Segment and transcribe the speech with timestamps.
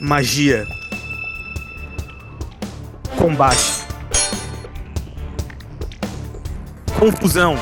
[0.00, 0.66] magia,
[3.16, 3.84] combate,
[6.98, 7.56] confusão.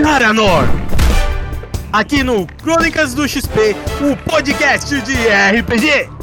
[0.00, 0.64] Garanor!
[1.92, 6.13] Aqui no Crônicas do XP, o podcast de RPG.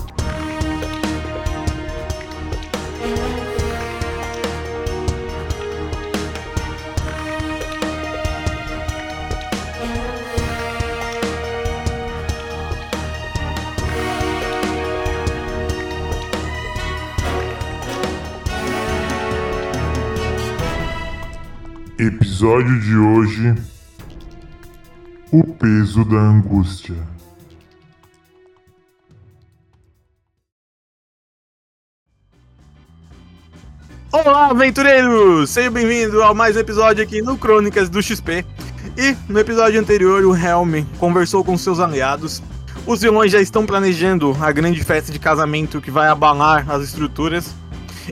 [22.42, 23.56] Episódio de hoje:
[25.32, 26.96] O peso da angústia.
[34.12, 35.52] Olá, aventureiros!
[35.52, 38.44] Seja bem-vindo a mais um episódio aqui no Crônicas do XP.
[38.98, 42.42] E no episódio anterior, o Helm conversou com seus aliados.
[42.88, 47.61] Os vilões já estão planejando a grande festa de casamento que vai abalar as estruturas.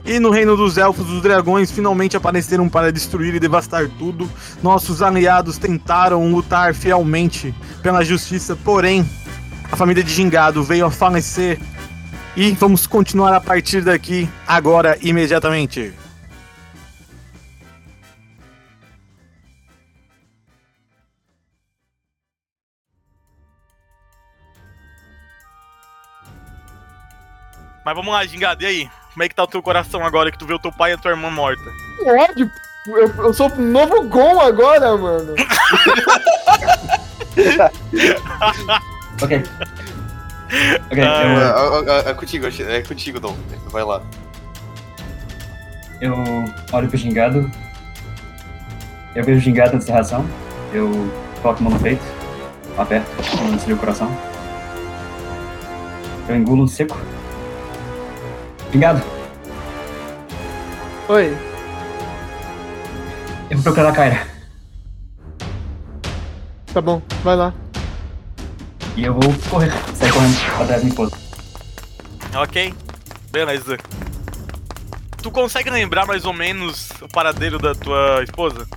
[0.04, 4.30] E no reino dos elfos, os dragões finalmente apareceram para destruir e devastar tudo.
[4.62, 9.08] Nossos aliados tentaram lutar fielmente pela justiça, porém,
[9.70, 11.58] a família de Gingado veio a falecer.
[12.36, 15.92] E vamos continuar a partir daqui, agora, imediatamente.
[27.84, 28.99] Mas vamos lá, Gingado, e aí?
[29.12, 30.94] Como é que tá o teu coração agora que tu vê o teu pai e
[30.94, 31.62] a tua irmã morta?
[32.06, 32.50] ódio.
[32.86, 35.34] Eu, eu sou um novo Gon agora, mano.
[39.22, 39.42] Ok.
[40.90, 43.36] Ok, Ah, eu, É, é, é contigo, é contigo, Dom.
[43.66, 44.02] Vai lá.
[46.00, 46.14] eu
[46.72, 47.50] olho pro gingado.
[49.14, 50.26] Eu vejo o gingado nessa reação.
[50.72, 50.90] Eu
[51.42, 52.02] coloco a mão no peito,
[52.78, 53.10] aperto,
[53.60, 54.10] seria o coração.
[56.28, 56.96] Eu engulo seco.
[58.72, 59.02] Gingado,
[61.08, 61.36] Oi.
[63.50, 64.26] eu vou procurar a Kyra.
[66.72, 67.52] Tá bom, vai lá.
[68.96, 71.16] E eu vou correr, sair correndo atrás da minha esposa.
[72.36, 72.72] Ok,
[73.32, 73.76] beleza.
[75.20, 78.68] Tu consegue lembrar mais ou menos o paradeiro da tua esposa?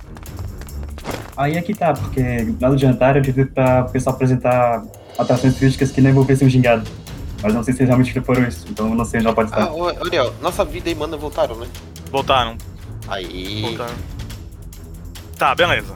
[1.36, 4.82] Aí é que tá, porque lá no jantar eu tive pra o pessoal apresentar
[5.16, 6.88] atrações turísticas que não envolvessem o gingado.
[7.44, 9.60] Mas não sei se realmente foram isso, então eu não sei onde ela pode Ah,
[9.60, 9.70] estar.
[9.72, 11.66] ô, olha, ó, nossa vida e mana voltaram, né?
[12.10, 12.56] Voltaram,
[13.06, 13.60] Aí.
[13.60, 13.94] voltaram.
[15.38, 15.94] Tá, beleza.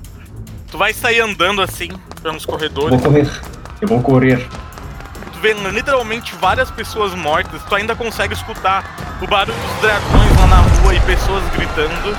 [0.70, 1.88] Tu vai sair andando assim,
[2.22, 3.00] pelos Eu corredores.
[3.00, 3.31] vou correr.
[3.81, 4.47] Eu vou correr.
[5.32, 7.62] Tu vê literalmente várias pessoas mortas.
[7.62, 8.84] Tu ainda consegue escutar
[9.22, 12.14] o barulho dos dragões lá na rua e pessoas gritando.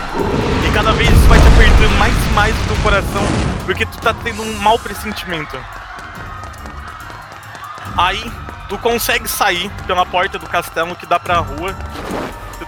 [0.68, 3.22] E cada vez isso vai te apertando mais e mais o teu coração,
[3.66, 5.56] porque tu tá tendo um mau pressentimento.
[7.98, 8.32] Aí,
[8.70, 11.76] tu consegue sair pela porta do castelo que dá pra rua.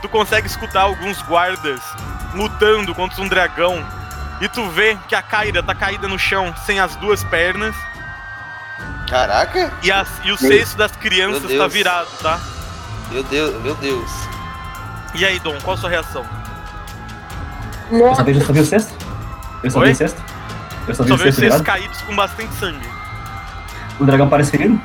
[0.01, 1.79] Tu consegue escutar alguns guardas
[2.33, 3.85] lutando contra um dragão.
[4.41, 7.75] E tu vê que a Kyra tá caída no chão, sem as duas pernas.
[9.07, 9.71] Caraca!
[9.83, 12.39] E, as, e o cesto das crianças tá virado, tá?
[13.11, 14.09] Meu Deus, meu Deus.
[15.13, 16.25] E aí, Dom, qual a sua reação?
[17.91, 18.93] Eu só vejo, eu só vi o cesto?
[19.61, 19.85] Eu só Oi?
[19.87, 20.23] vi o cesto?
[20.87, 21.63] Eu só vi Só o vê os cesto cestos virado?
[21.63, 22.89] caídos com bastante sangue.
[23.99, 24.81] O dragão parece ferido?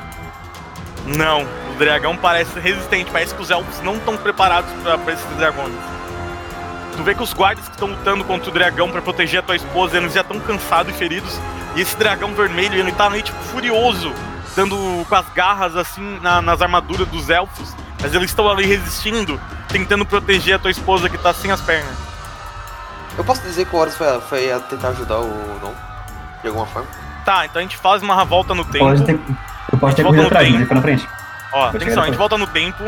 [1.15, 5.25] Não, o dragão parece resistente, parece que os elfos não estão preparados pra, pra esses
[5.37, 5.73] dragões.
[6.95, 9.55] Tu vê que os guardas que estão lutando contra o dragão pra proteger a tua
[9.55, 11.39] esposa, eles já estão cansados e feridos.
[11.75, 14.11] E esse dragão vermelho, ele tá ali, tipo, furioso,
[14.55, 14.75] dando
[15.07, 17.73] com as garras, assim, na- nas armaduras dos elfos.
[18.01, 19.39] Mas eles estão ali resistindo,
[19.69, 21.95] tentando proteger a tua esposa que tá sem as pernas.
[23.17, 25.73] Eu posso dizer que o Horus foi, foi a tentar ajudar o Dom?
[26.41, 26.87] De alguma forma?
[27.25, 28.85] Tá, então a gente faz uma volta no tempo.
[28.85, 29.19] Pode ter,
[29.71, 30.53] eu posso ter Volta corrido no atrás, tempo.
[30.53, 31.09] mas ele foi na frente.
[31.51, 32.83] Ó, Vou atenção, a gente volta no tempo.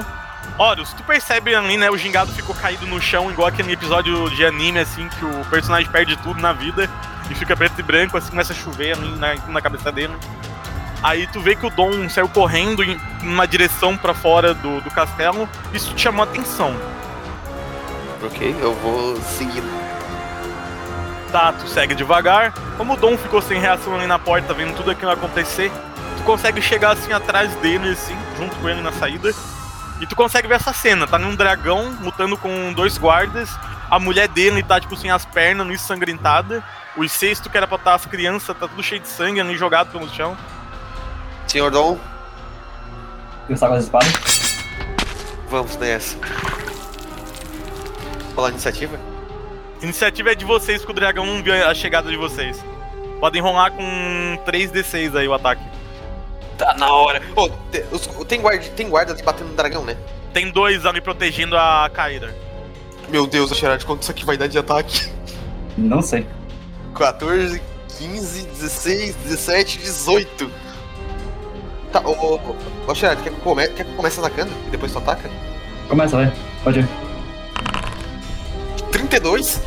[0.57, 1.89] Horus, tu percebe ali, né?
[1.89, 5.89] O gingado ficou caído no chão, igual aquele episódio de anime, assim, que o personagem
[5.89, 6.89] perde tudo na vida
[7.29, 10.13] e fica preto e branco, assim, começa a chover ali na, na cabeça dele.
[11.01, 14.91] Aí tu vê que o Dom saiu correndo em uma direção pra fora do, do
[14.91, 16.75] castelo, isso te chamou a atenção.
[18.21, 19.69] Ok, eu vou seguindo.
[21.31, 22.51] Tá, tu segue devagar.
[22.75, 25.71] Como o Dom ficou sem reação ali na porta, vendo tudo aquilo acontecer,
[26.19, 29.31] tu consegue chegar assim atrás dele, assim, junto com ele na saída.
[30.01, 33.49] E tu consegue ver essa cena, tá num dragão lutando com dois guardas.
[33.89, 36.63] A mulher dele tá, tipo, sem as pernas, ensangrentada.
[36.95, 39.91] Os cesto que era pra estar as crianças, tá tudo cheio de sangue ali jogado
[39.91, 40.37] pelo chão.
[41.47, 41.97] Senhor Dom,
[43.47, 44.13] Eu saco as espadas.
[45.49, 46.17] vamos nessa.
[48.35, 48.99] Rolar iniciativa?
[49.81, 52.63] Iniciativa é de vocês, porque o dragão não viu a chegada de vocês.
[53.19, 55.61] Podem rolar com 3d6 aí o ataque.
[56.59, 57.21] Tá na hora.
[57.35, 59.97] Ô, te- os- tem, guarda, tem guarda ali batendo no dragão, né?
[60.33, 62.35] Tem dois ali protegendo a Kaira.
[63.07, 65.09] Meu Deus, Gerard, quanto isso aqui vai dar de ataque?
[65.77, 66.27] Não sei.
[66.93, 67.61] 14,
[67.97, 70.51] 15, 16, 17, 18.
[71.91, 72.55] Tá, ô, ô, ô,
[72.91, 73.67] ô Gerard, quer que, come...
[73.69, 75.27] quer que eu comece atacando e depois tu ataca?
[75.87, 76.31] Começa, vai.
[76.63, 76.87] Pode ir.
[78.91, 79.61] 32?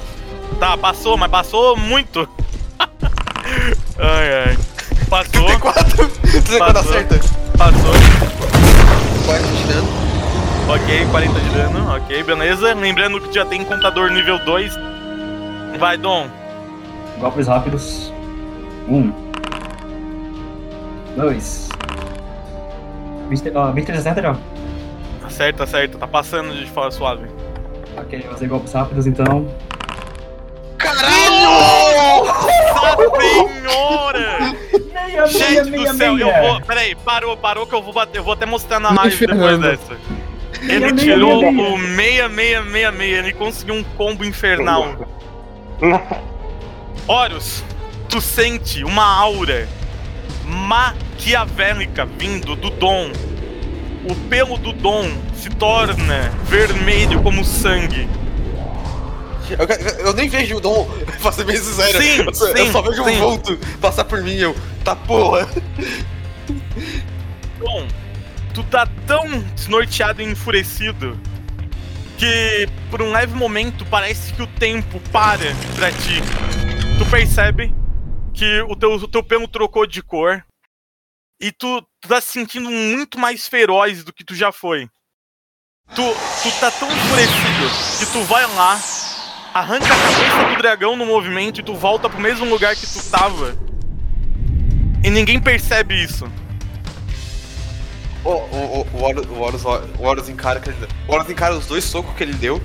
[0.60, 2.28] Tá, passou, mas passou muito.
[3.98, 4.58] ai, ai.
[5.12, 6.08] Passou, 34?
[6.08, 6.90] 34 Passou.
[6.90, 7.20] acerta?
[7.58, 7.92] passou.
[9.26, 9.88] 40 de dano.
[10.68, 12.72] Ok, 40 de dano, ok, beleza.
[12.72, 14.72] Lembrando que já tem contador nível 2.
[15.78, 16.30] Vai, Dom.
[17.20, 18.10] Golpes rápidos.
[18.88, 19.12] Um.
[21.14, 21.68] Dois.
[23.28, 24.36] 20, ó, 23 acerta já.
[25.26, 27.26] Acerta, acerta, tá passando de fora suave.
[27.98, 29.46] Ok, eu usei golpes rápidos então.
[30.78, 32.24] Caralho!
[32.24, 34.61] Nossa senhora!
[34.92, 36.60] Meia, Gente do céu, eu vou.
[36.62, 38.18] Peraí, parou, parou que eu vou bater.
[38.18, 39.96] Eu vou até mostrar na live depois dessa.
[40.62, 41.40] Ele Meia, tirou
[41.78, 42.28] meia, meia.
[42.28, 45.08] o 6666, ele conseguiu um combo infernal.
[47.06, 47.64] Horus,
[48.08, 49.68] tu sente uma aura
[50.44, 53.10] maquiavélica vindo do Dom.
[54.08, 58.08] O pelo do Dom se torna vermelho como sangue.
[59.58, 60.88] Eu, eu- eu nem vejo o Dom,
[61.20, 61.98] pra ser bem sincero.
[62.02, 63.10] Sim, eu, só, eu sim, só vejo sim.
[63.10, 64.54] um vulto passar por mim, eu.
[64.84, 65.48] Tá porra.
[67.58, 67.86] Dom,
[68.54, 71.18] tu tá tão desnorteado e enfurecido
[72.18, 76.20] que por um leve momento parece que o tempo para pra ti.
[76.98, 77.74] Tu percebe
[78.34, 80.44] que o teu, o teu pelo trocou de cor
[81.40, 84.88] e tu, tu tá se sentindo muito mais feroz do que tu já foi.
[85.94, 86.02] Tu,
[86.42, 88.80] tu tá tão enfurecido que tu vai lá,
[89.54, 93.10] arranca a cabeça do dragão no movimento e tu volta pro mesmo lugar que tu
[93.10, 93.56] tava.
[95.04, 96.26] E ninguém percebe isso.
[98.24, 100.62] O, o, o, o, Horus, o, Horus, encara
[101.08, 102.62] O Horus encara os dois socos que ele deu.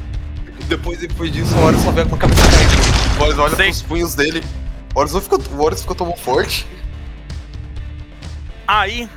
[0.67, 3.19] Depois, depois disso, o Horus só vê com a cabeça caindo.
[3.19, 3.65] O Horus olha Sei.
[3.65, 4.43] pros punhos dele.
[4.93, 6.65] O Horus, ficou, o Horus ficou tão forte.
[8.67, 9.09] Aí,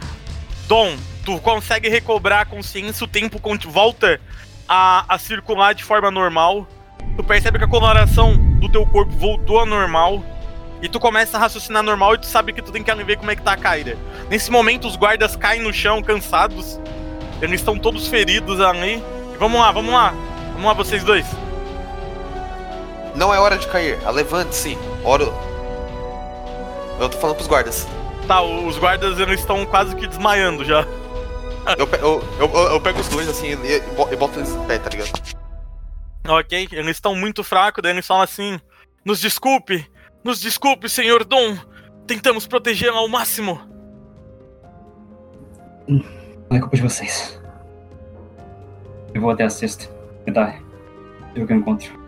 [0.66, 4.20] Dom, tu consegue recobrar a consciência, o tempo volta
[4.68, 6.66] a, a circular de forma normal.
[7.20, 10.24] Tu percebe que a coloração do teu corpo voltou ao normal.
[10.80, 13.30] E tu começa a raciocinar normal e tu sabe que tu tem que ver como
[13.30, 13.94] é que tá a Kaira.
[14.30, 16.80] Nesse momento, os guardas caem no chão, cansados.
[17.42, 19.02] Eles estão todos feridos ali.
[19.34, 20.14] E vamos lá, vamos lá.
[20.54, 21.26] Vamos lá, vocês dois.
[23.14, 23.98] Não é hora de cair.
[24.10, 24.78] Levante-se.
[25.04, 25.28] Horus.
[26.98, 27.86] Eu tô falando pros guardas.
[28.26, 30.86] Tá, os guardas eles estão quase que desmaiando já.
[31.76, 34.88] Eu, eu, eu, eu- pego os dois assim e, e boto eles em pé, tá
[34.88, 35.39] ligado?
[36.28, 38.60] Ok, eles estão muito fracos, daí eles falam assim:
[39.04, 39.86] Nos desculpe,
[40.22, 41.56] nos desculpe, senhor Dom.
[42.06, 43.60] Tentamos protegê-lo ao máximo.
[45.88, 47.40] Não é culpa de vocês.
[49.14, 49.86] Eu vou até a sexta.
[50.24, 50.60] Tentar.
[51.34, 51.98] Eu que eu encontro.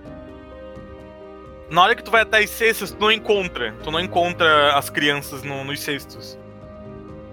[1.71, 3.73] Na hora que tu vai até as cestas, tu não encontra.
[3.83, 6.39] Tu não encontra as crianças no- nos cestos.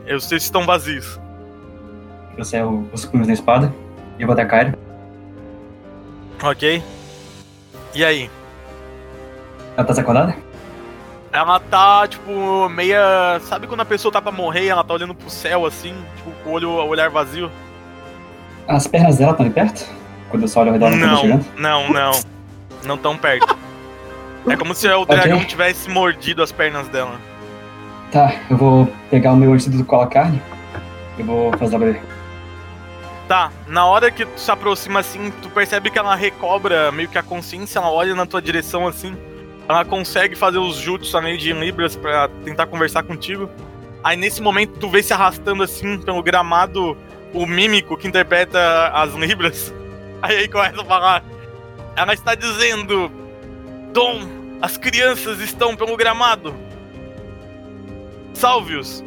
[0.06, 1.20] Os cestos estão vazios.
[2.38, 3.74] Eu saio os punhos da espada.
[4.18, 4.80] E eu vou até a Kyra.
[6.44, 6.84] Ok?
[7.94, 8.30] E aí?
[9.76, 10.36] Ela tá desacordada?
[11.32, 13.40] Ela tá, tipo, meia.
[13.44, 16.32] Sabe quando a pessoa tá pra morrer e ela tá olhando pro céu assim, tipo,
[16.44, 17.52] com o olho, o olhar vazio?
[18.68, 19.86] As pernas dela estão ali perto?
[20.30, 22.12] Quando eu só olho ao redor, ela tá Não, não, não.
[22.84, 23.58] Não tão perto.
[24.48, 27.20] É como se o dragão tivesse mordido as pernas dela.
[28.12, 30.42] Tá, eu vou pegar o meu antídoto cola carne.
[31.18, 32.02] Eu vou fazer beber.
[33.30, 37.16] Tá, na hora que tu se aproxima assim, tu percebe que ela recobra meio que
[37.16, 39.16] a consciência, ela olha na tua direção assim.
[39.68, 43.48] Ela consegue fazer os jutsu ali de Libras pra tentar conversar contigo.
[44.04, 46.98] Aí nesse momento tu vê se arrastando assim pelo gramado
[47.32, 49.72] o mímico que interpreta as Libras.
[50.24, 51.24] Aí aí começa a falar.
[51.96, 53.12] Ela está dizendo:
[53.94, 54.22] Dom,
[54.60, 56.52] as crianças estão pelo gramado.
[58.34, 59.04] Salve-os.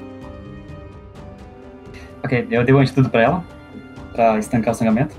[2.22, 3.61] Ok, eu dei o antídoto pra ela.
[4.12, 5.14] Pra estancar o sangramento.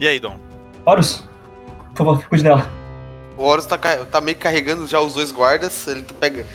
[0.00, 0.38] E aí, Dom?
[0.86, 1.24] Horus,
[1.90, 2.68] por favor, cuide dela.
[3.36, 5.86] O Horus tá, tá meio que carregando já os dois guardas.
[5.86, 6.46] Ele pega.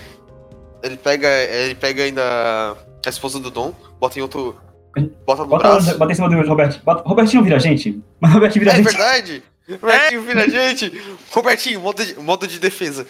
[0.82, 1.28] Ele pega.
[1.30, 4.56] Ele pega ainda a esposa do Dom, bota em outro.
[5.26, 5.98] Bota no Bota, braço.
[5.98, 6.82] bota em cima do Roberto.
[6.84, 8.02] Bota, Robertinho vira a gente.
[8.20, 8.92] Mas Robertinho vira a É gente.
[8.92, 9.44] verdade!
[9.82, 11.02] Robertinho vira a gente!
[11.32, 13.08] Robertinho, modo de, modo de defesa.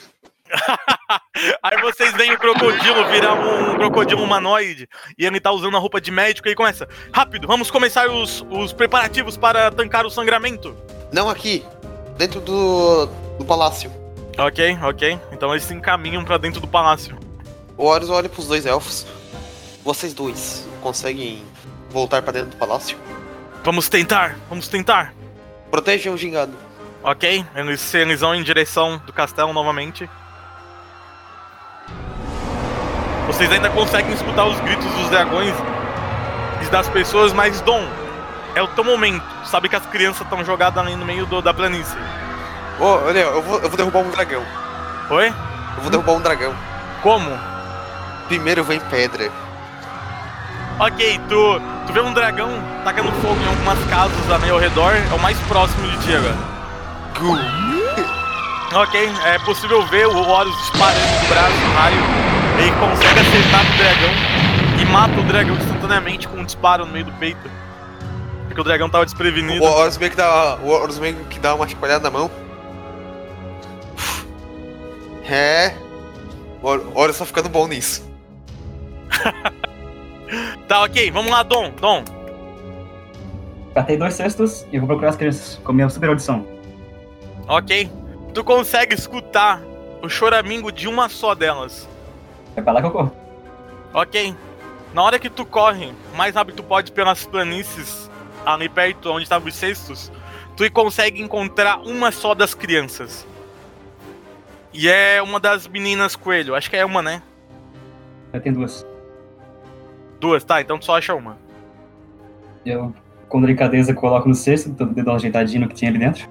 [1.63, 5.99] Aí vocês veem o crocodilo virar um crocodilo humanoide e ele tá usando a roupa
[5.99, 10.75] de médico e começa: Rápido, vamos começar os, os preparativos para tancar o sangramento.
[11.11, 11.65] Não aqui,
[12.17, 13.07] dentro do,
[13.37, 13.91] do palácio.
[14.37, 15.19] Ok, ok.
[15.31, 17.17] Então eles se encaminham pra dentro do palácio.
[17.77, 19.05] O Horus olha pros dois elfos.
[19.83, 21.43] Vocês dois conseguem
[21.89, 22.97] voltar pra dentro do palácio?
[23.63, 25.13] Vamos tentar, vamos tentar.
[25.69, 26.53] Protejam o gingado.
[27.03, 30.09] Ok, eles, eles vão em direção do castelo novamente.
[33.27, 35.53] Vocês ainda conseguem escutar os gritos dos dragões
[36.61, 37.85] e das pessoas, mas Dom,
[38.55, 39.23] é o teu momento.
[39.45, 41.97] Sabe que as crianças estão jogadas ali no meio do- da planície.
[42.79, 44.43] Ô, olha, eu vou, eu vou derrubar um dragão.
[45.09, 45.27] Oi?
[45.27, 46.53] Eu vou derrubar um dragão.
[47.01, 47.29] Como?
[48.27, 49.29] Primeiro vem pedra.
[50.79, 52.49] Ok, tu, tu vê um dragão
[52.83, 56.35] tacando fogo em algumas casas ali ao redor, é o mais próximo de ti agora.
[57.19, 57.37] Gu.
[58.75, 62.32] Ok, é possível ver o Horus disparando do braço raio.
[62.59, 67.05] Ele consegue acertar no dragão e mata o dragão instantaneamente com um disparo no meio
[67.05, 67.49] do peito.
[68.47, 69.63] Porque o dragão tava desprevenido.
[69.63, 72.29] O Horus meio que dá, o Horus meio que dá uma chacoalhada na mão.
[75.29, 75.73] É.
[76.61, 78.03] O Hor- o Horus tá ficando bom nisso.
[80.67, 81.69] Tá, ok, vamos lá, Dom.
[81.79, 82.03] Dom,
[83.75, 86.47] Catei dois cestos e vou procurar as crianças com minha super audição.
[87.47, 87.91] ok.
[88.33, 89.61] Tu consegue escutar
[90.01, 91.87] o choramingo de uma só delas.
[92.55, 93.11] É pra lá que eu corro.
[93.93, 94.35] Ok.
[94.93, 98.09] Na hora que tu corre, mais rápido tu pode pelas planícies
[98.45, 100.11] ali perto onde estavam os cestos,
[100.55, 103.25] tu consegue encontrar uma só das crianças.
[104.73, 106.55] E é uma das meninas coelho.
[106.55, 107.21] Acho que é uma, né?
[108.33, 108.85] Já tem duas.
[110.19, 110.61] Duas, tá?
[110.61, 111.37] Então tu só acha uma.
[112.65, 112.93] Eu,
[113.29, 116.27] com delicadeza, coloco no cesto, todo dedo ajeitadinho no que tinha ali dentro.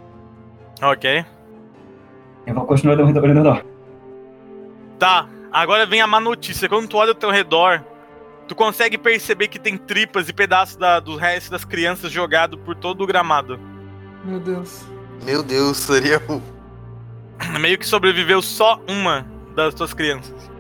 [0.83, 1.25] Ok.
[2.47, 3.65] Eu vou continuar olhando ao redor.
[4.99, 6.69] Tá, agora vem a má notícia.
[6.69, 7.85] Quando tu olha ao teu redor,
[8.49, 12.75] tu consegue perceber que tem tripas e pedaços da, do resto das crianças jogado por
[12.75, 13.59] todo o gramado.
[14.25, 14.85] Meu Deus.
[15.25, 16.41] Meu Deus, seria um.
[17.59, 20.51] Meio que sobreviveu só uma das tuas crianças.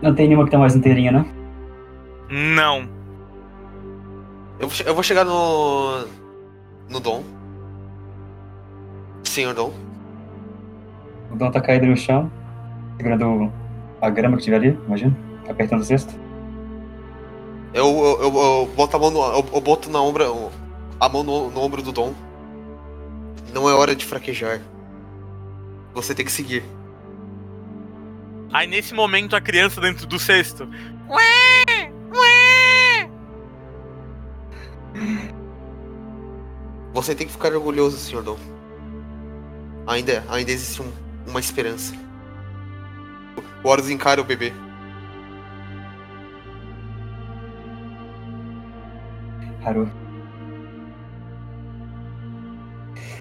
[0.00, 1.26] Não tem nenhuma que tá mais inteirinha, né?
[2.28, 2.88] Não.
[4.58, 6.04] Eu vou, eu vou chegar no.
[6.88, 7.24] No Dom.
[9.24, 9.72] Senhor Dom.
[11.30, 12.30] O Dom tá caído no chão,
[12.96, 13.52] segurando
[14.02, 15.16] a grama que tiver ali, imagina.
[15.48, 16.12] Apertando o cesto.
[17.72, 19.20] Eu, eu, eu, eu boto a mão no.
[19.22, 20.26] Eu, eu boto na ombra.
[21.00, 22.12] A mão no, no ombro do Dom.
[23.52, 24.60] Não é hora de fraquejar.
[25.94, 26.62] Você tem que seguir.
[28.52, 30.68] Aí nesse momento a criança dentro do cesto.
[31.08, 31.90] Ué!
[32.14, 33.08] Ué!
[36.92, 38.36] Você tem que ficar orgulhoso, Senhor Dom.
[39.86, 40.92] Ainda, ainda existe um-
[41.26, 41.94] uma esperança.
[43.62, 44.52] O Horus encara o bebê.
[49.64, 49.90] Haru.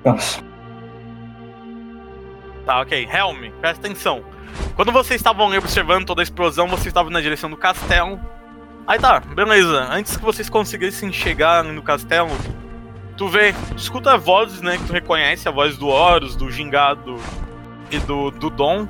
[0.03, 0.44] Vamos.
[2.65, 3.08] Tá, ok.
[3.12, 4.24] Helm, presta atenção.
[4.75, 8.20] Quando vocês estavam observando toda a explosão, vocês estavam na direção do castelo.
[8.88, 9.88] Aí tá, beleza.
[9.91, 12.30] Antes que vocês conseguissem chegar no castelo,
[13.15, 14.77] tu vê, tu escuta vozes, né?
[14.77, 17.18] Que tu reconhece, a voz do Horus, do Gingado
[17.91, 18.88] e do, do Dom.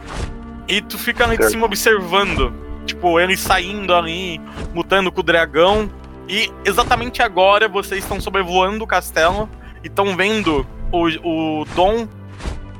[0.72, 2.54] E tu fica ali de cima observando.
[2.86, 4.40] Tipo, eles saindo ali,
[4.74, 5.90] lutando com o dragão.
[6.28, 9.50] E exatamente agora vocês estão sobrevoando o castelo
[9.84, 11.08] e estão vendo o,
[11.62, 12.08] o Dom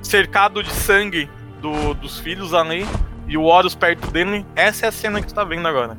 [0.02, 1.30] cercado de sangue
[1.62, 2.86] do- dos filhos ali
[3.28, 4.46] e o Horus perto dele.
[4.56, 5.98] Essa é a cena que tu tá vendo agora.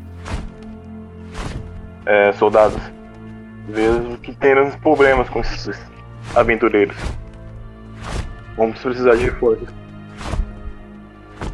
[2.07, 2.81] É, soldados.
[3.69, 5.79] Vejo que temos problemas com esses
[6.35, 6.97] aventureiros.
[8.57, 9.69] Vamos precisar de reforços.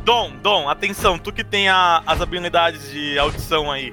[0.09, 3.93] Dom, Dom, atenção, tu que tem a- as habilidades de audição aí.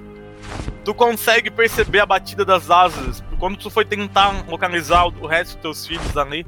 [0.86, 3.22] Tu consegue perceber a batida das asas.
[3.38, 6.48] Quando tu foi tentar localizar o resto dos teus filhos ali,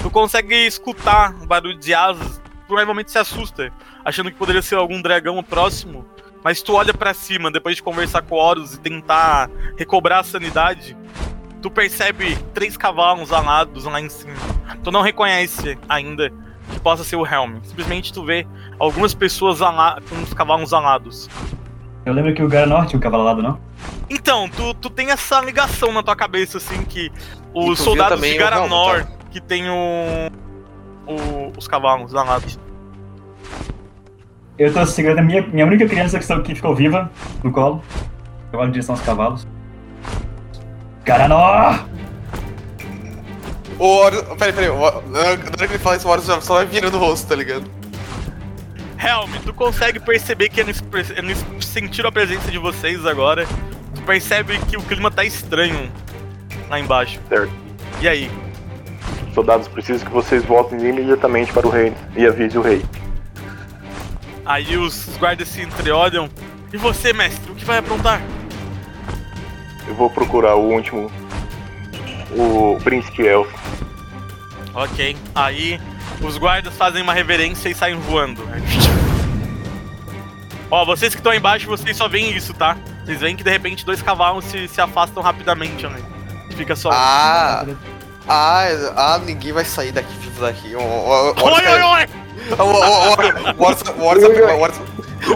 [0.00, 2.40] tu consegue escutar o barulho de asas.
[2.66, 3.70] Provavelmente se assusta,
[4.02, 6.06] achando que poderia ser algum dragão próximo.
[6.42, 10.96] Mas tu olha pra cima, depois de conversar com Horus e tentar recobrar a sanidade,
[11.60, 14.32] tu percebe três cavalos alados lá em cima.
[14.82, 16.32] Tu não reconhece ainda
[16.74, 17.56] que possa ser o Helm.
[17.62, 18.46] Simplesmente tu vê
[18.78, 21.28] algumas pessoas ala- com os cavalos alados.
[22.04, 23.58] Eu lembro que o Garanor tinha um cavalo alado, não?
[24.10, 27.10] Então, tu, tu tem essa ligação na tua cabeça, assim, que
[27.54, 29.08] os soldados de o Helm, Garanor tá?
[29.30, 30.30] que tem o,
[31.06, 32.58] o- os cavalos alados.
[34.58, 37.10] Eu tô segurando a minha, minha única criança que, que ficou viva
[37.42, 37.82] no colo.
[38.52, 39.46] Eu olho em direção aos cavalos.
[41.04, 41.84] Garanor!
[43.78, 44.22] O Horus.
[44.38, 44.68] Peraí, peraí.
[44.70, 47.00] o Hor- Na hora que ele fala isso, o Horus já só vai virando o
[47.00, 47.64] rosto, tá ligado?
[48.98, 53.46] Helm, tu consegue perceber que eles, pre- eles sentiram a presença de vocês agora.
[53.94, 55.90] Tu percebe que o clima tá estranho
[56.70, 57.18] lá embaixo.
[57.28, 57.52] Certo.
[58.00, 58.30] E aí?
[59.34, 62.84] Soldados, preciso que vocês voltem imediatamente para o reino e avise o rei.
[64.46, 66.28] Aí os guardas se entreolham.
[66.72, 68.20] E você, mestre, o que vai aprontar?
[69.86, 71.10] eu vou procurar o último.
[72.36, 73.52] O príncipe elfo.
[74.74, 75.16] Ok.
[75.34, 75.80] Aí
[76.20, 78.42] os guardas fazem uma reverência e saem voando.
[80.70, 82.76] Ó, vocês que estão aí embaixo, vocês só veem isso, tá?
[83.04, 86.00] Vocês veem que de repente dois cavalos se, se afastam rapidamente, né?
[86.56, 86.90] Fica só.
[86.92, 87.64] Ah,
[88.28, 88.64] ah,
[88.96, 90.74] ah, ninguém vai sair daqui vivo daqui.
[90.74, 92.06] O- o- o- o- oi, oi, oi!
[92.58, 92.62] O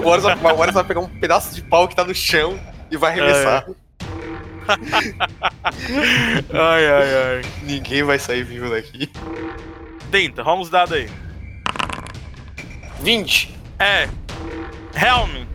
[0.09, 0.23] Horus-
[0.75, 2.59] vai pegar- um pedaço de pau que tá no chão
[2.91, 3.65] e vai arremessar.
[6.53, 7.43] Ai, ai, ai.
[7.63, 9.11] Ninguém vai sair vivo daqui.
[10.11, 11.09] Tenta, rola os dados aí.
[13.01, 13.55] 20.
[13.79, 14.09] É.
[14.95, 15.47] Helm,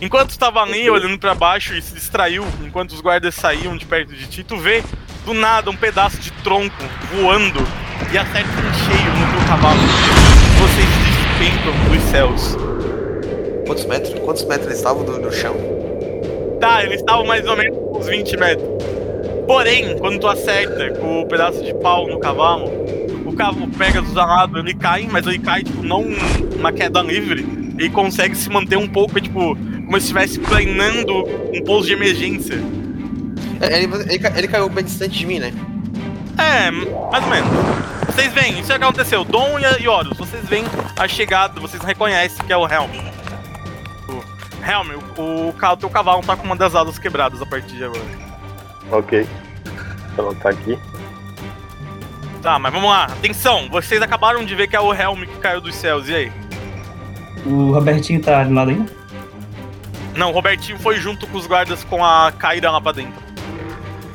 [0.00, 3.86] enquanto tu tava ali olhando pra baixo e se distraiu, enquanto os guardas saíam de
[3.86, 4.82] perto de ti, tu vê
[5.24, 7.60] do nada um pedaço de tronco voando
[8.12, 9.80] e acerta em cheio no teu cavalo.
[10.60, 10.88] Vocês
[11.38, 12.56] despencam dos céus.
[13.66, 14.20] Quantos metros?
[14.20, 15.81] Quantos metros eles estavam do, do chão?
[16.62, 18.68] Tá, eles estavam mais ou menos uns 20 metros.
[19.48, 22.70] Porém, quando tu acerta com o pedaço de pau no cavalo,
[23.26, 26.04] o cavalo pega do lado, ele cai, mas ele cai, tipo, não
[26.54, 27.44] uma queda livre.
[27.76, 31.94] Ele consegue se manter um pouco, é, tipo, como se estivesse planando um pouso de
[31.94, 32.62] emergência.
[33.60, 35.52] É, Ele, ele, ele caiu bem distante de mim, né?
[36.38, 36.70] É,
[37.10, 37.50] mais ou menos.
[38.06, 39.24] Vocês veem, isso é o que aconteceu.
[39.24, 40.64] Dom e Horus, vocês veem
[40.96, 43.11] a chegada, vocês reconhecem que é o Helm.
[44.62, 48.02] Helm, o, o, teu cavalo tá com uma das asas quebradas a partir de agora.
[48.90, 49.26] Ok.
[50.12, 50.78] Então tá aqui.
[52.40, 53.04] Tá, mas vamos lá.
[53.04, 56.32] Atenção, vocês acabaram de ver que é o Helm que caiu dos céus, e aí?
[57.44, 58.92] O Robertinho tá do lado ainda?
[60.14, 63.22] Não, o Robertinho foi junto com os guardas com a caída lá pra dentro.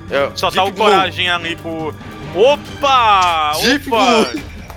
[0.09, 0.85] Eu- Só tá o Blue.
[0.85, 1.93] Coragem ali com...
[2.35, 3.53] Opa!
[3.61, 4.31] Deep Opa!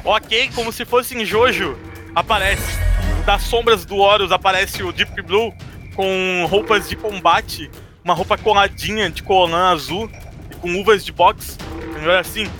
[0.05, 1.77] Ok, como se fosse em Jojo,
[2.15, 2.90] aparece.
[3.25, 5.55] Das sombras do Horus aparece o Deep Blue
[5.95, 7.71] com roupas de combate,
[8.03, 10.11] uma roupa coladinha de colã azul
[10.51, 11.59] e com uvas de boxe.
[11.97, 12.51] Ele olha assim.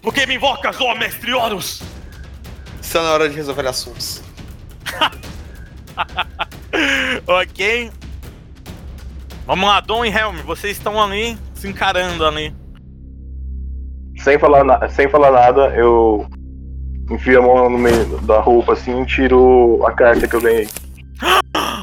[0.00, 1.82] Por que me invocas, ó mestre Horus?
[2.80, 4.22] Está na hora de resolver assuntos.
[7.26, 7.90] ok.
[9.44, 12.54] Vamos lá, Dom e Helm, vocês estão ali se encarando ali.
[14.16, 16.28] Sem falar, sem falar nada, eu
[17.10, 20.68] enfio a mão no meio da roupa assim e tiro a carta que eu ganhei.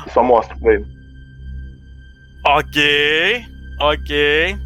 [0.07, 0.85] E só mostro pra ele.
[2.45, 3.43] Ok,
[3.79, 4.57] ok.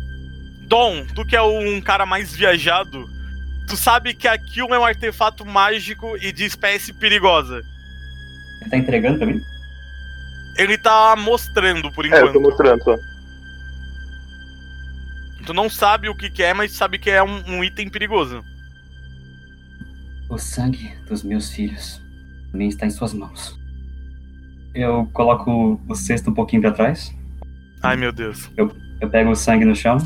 [0.67, 3.07] Dom, tu que é um cara mais viajado,
[3.67, 7.61] tu sabe que aquilo é um artefato mágico e de espécie perigosa.
[8.61, 9.41] Ele tá entregando pra mim?
[10.57, 12.41] Ele tá mostrando por É, eu tô enquanto.
[12.41, 12.97] mostrando só.
[15.45, 18.43] Tu não sabe o que, que é, mas sabe que é um, um item perigoso.
[20.29, 22.01] O sangue dos meus filhos
[22.51, 23.57] também está em suas mãos.
[24.75, 27.13] Eu coloco o cesto um pouquinho pra trás.
[27.81, 28.49] Ai meu Deus.
[28.55, 29.97] Eu pego o sangue no chão,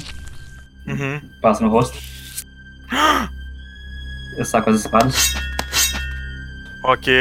[0.87, 1.19] Uhum.
[1.41, 1.97] passo no rosto.
[4.37, 5.33] Eu saco as espadas.
[6.85, 7.13] Ok.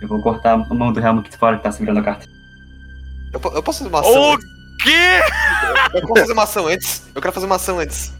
[0.00, 2.26] Eu vou cortar a mão do Helmut que fora que tá segurando a carta.
[3.32, 4.34] Eu, eu posso fazer uma ação?
[4.34, 4.38] O
[4.82, 4.90] quê?
[5.94, 7.10] Eu posso fazer uma ação antes?
[7.14, 8.12] Eu quero fazer uma ação antes.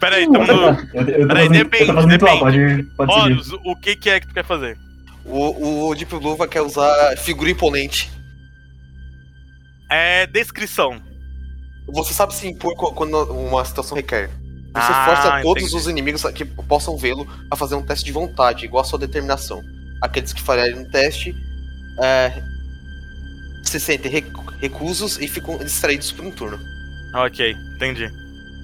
[0.00, 0.76] Peraí, tamo no.
[0.76, 2.18] Tô Peraí, depende, depende.
[2.40, 3.12] pode, pode.
[3.12, 4.78] Horus, o que, que é que tu quer fazer?
[5.24, 8.10] O, o Deep Blue vai quer usar figura imponente.
[9.90, 11.00] É descrição.
[11.92, 14.28] Você sabe se impor qu- quando uma situação requer.
[14.28, 15.76] Você Ah, força todos entendi.
[15.76, 19.60] os inimigos que possam vê-lo a fazer um teste de vontade, igual a sua determinação.
[20.00, 21.34] Aqueles que falharem no teste
[22.00, 22.40] é,
[23.64, 26.58] se sentem recu- recusos e ficam distraídos por um turno.
[27.14, 28.08] Ok, entendi.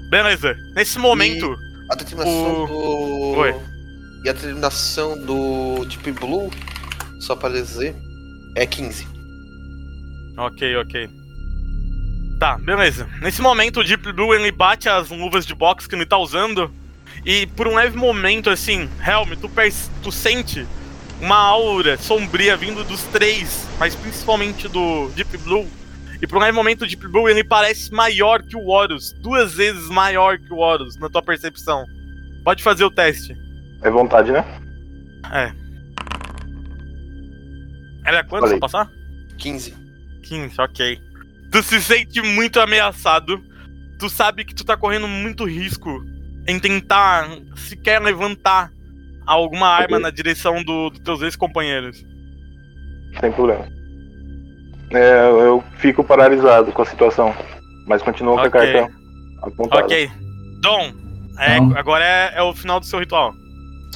[0.09, 0.57] Beleza.
[0.75, 1.57] Nesse momento.
[1.91, 3.39] A determinação O- do.
[3.41, 3.55] Oi.
[4.25, 6.51] E a determinação do Deep Blue,
[7.21, 7.95] só para dizer,
[8.57, 9.07] é 15.
[10.37, 11.09] Ok, ok.
[12.39, 13.09] Tá, beleza.
[13.23, 16.71] Nesse momento o Deep Blue ele bate as luvas de boxe que ele tá usando.
[17.25, 19.51] E por um leve momento, assim, Helm, tu,
[20.03, 20.67] tu sente
[21.21, 25.67] uma aura sombria vindo dos três, mas principalmente do Deep Blue.
[26.21, 29.89] E por um momento o Deep Blue ele parece maior que o Horus, duas vezes
[29.89, 31.85] maior que o Horus, na tua percepção.
[32.45, 33.37] Pode fazer o teste.
[33.83, 34.45] É vontade, né?
[38.05, 38.59] Era quanto Falei.
[38.59, 38.91] pra passar?
[39.39, 39.75] 15.
[40.23, 41.01] 15, ok.
[41.51, 43.43] Tu se sente muito ameaçado.
[43.99, 46.05] Tu sabe que tu tá correndo muito risco
[46.47, 48.71] em tentar sequer levantar
[49.27, 50.03] alguma arma Ok.
[50.03, 52.05] na direção do- dos teus ex-companheiros.
[53.21, 53.67] Sem problema.
[54.91, 57.35] É, eu fico paralisado com a situação.
[57.87, 58.93] Mas continuo com a carta
[59.43, 59.85] apontada.
[59.85, 60.11] Ok.
[60.61, 60.93] Dom,
[61.39, 63.35] é, agora é, é o final do seu ritual.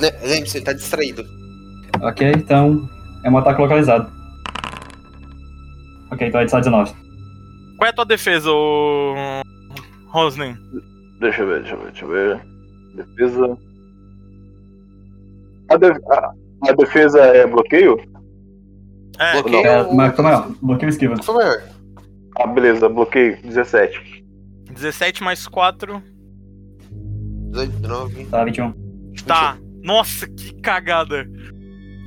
[0.00, 1.24] Lembre-se, ele tá distraído.
[2.00, 2.88] Ok, então
[3.24, 4.10] é um ataque localizado.
[6.10, 6.92] Ok, então é de só 19.
[7.76, 9.14] Qual é a tua defesa, ô...
[10.08, 10.56] Roslin?
[11.20, 12.40] Deixa eu ver, deixa eu ver, deixa eu ver.
[12.94, 13.58] Defesa.
[15.68, 17.98] A, de- a defesa é bloqueio?
[19.20, 19.66] É, Bloqueio.
[19.66, 20.44] É, mas calma aí, ó.
[20.62, 21.14] Bloqueio esquiva.
[22.40, 23.38] Ah, beleza, bloqueio.
[23.42, 24.24] 17.
[24.72, 26.02] 17 mais 4.
[27.52, 28.24] 19.
[28.26, 28.72] Tá, 21.
[29.26, 29.58] Tá.
[29.82, 31.26] Nossa, que cagada.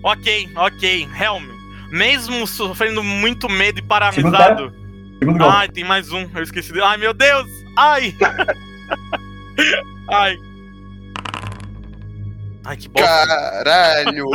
[0.04, 1.08] Ok, ok.
[1.20, 1.44] Helm,
[1.92, 4.74] mesmo sofrendo muito medo e paralisado.
[5.20, 5.46] Segundo.
[5.46, 6.28] Ai, tem mais um.
[6.36, 6.74] Eu esqueci.
[6.74, 7.48] de- Ai, meu Deus!
[7.78, 8.14] Ai!
[10.10, 10.36] Ai.
[12.66, 13.08] Ai, que bosta.
[13.08, 14.26] Caralho!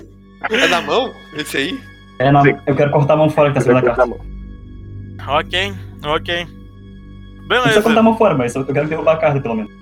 [0.50, 1.12] é na mão?
[1.34, 1.89] Esse aí?
[2.20, 2.54] É, não, Sim.
[2.66, 4.14] eu quero cortar a mão fora que tá saindo da carta.
[5.26, 6.44] Ok, ok.
[6.44, 7.82] Não precisa Beleza.
[7.82, 9.72] cortar a mão fora, mas eu quero derrubar a carta, pelo menos.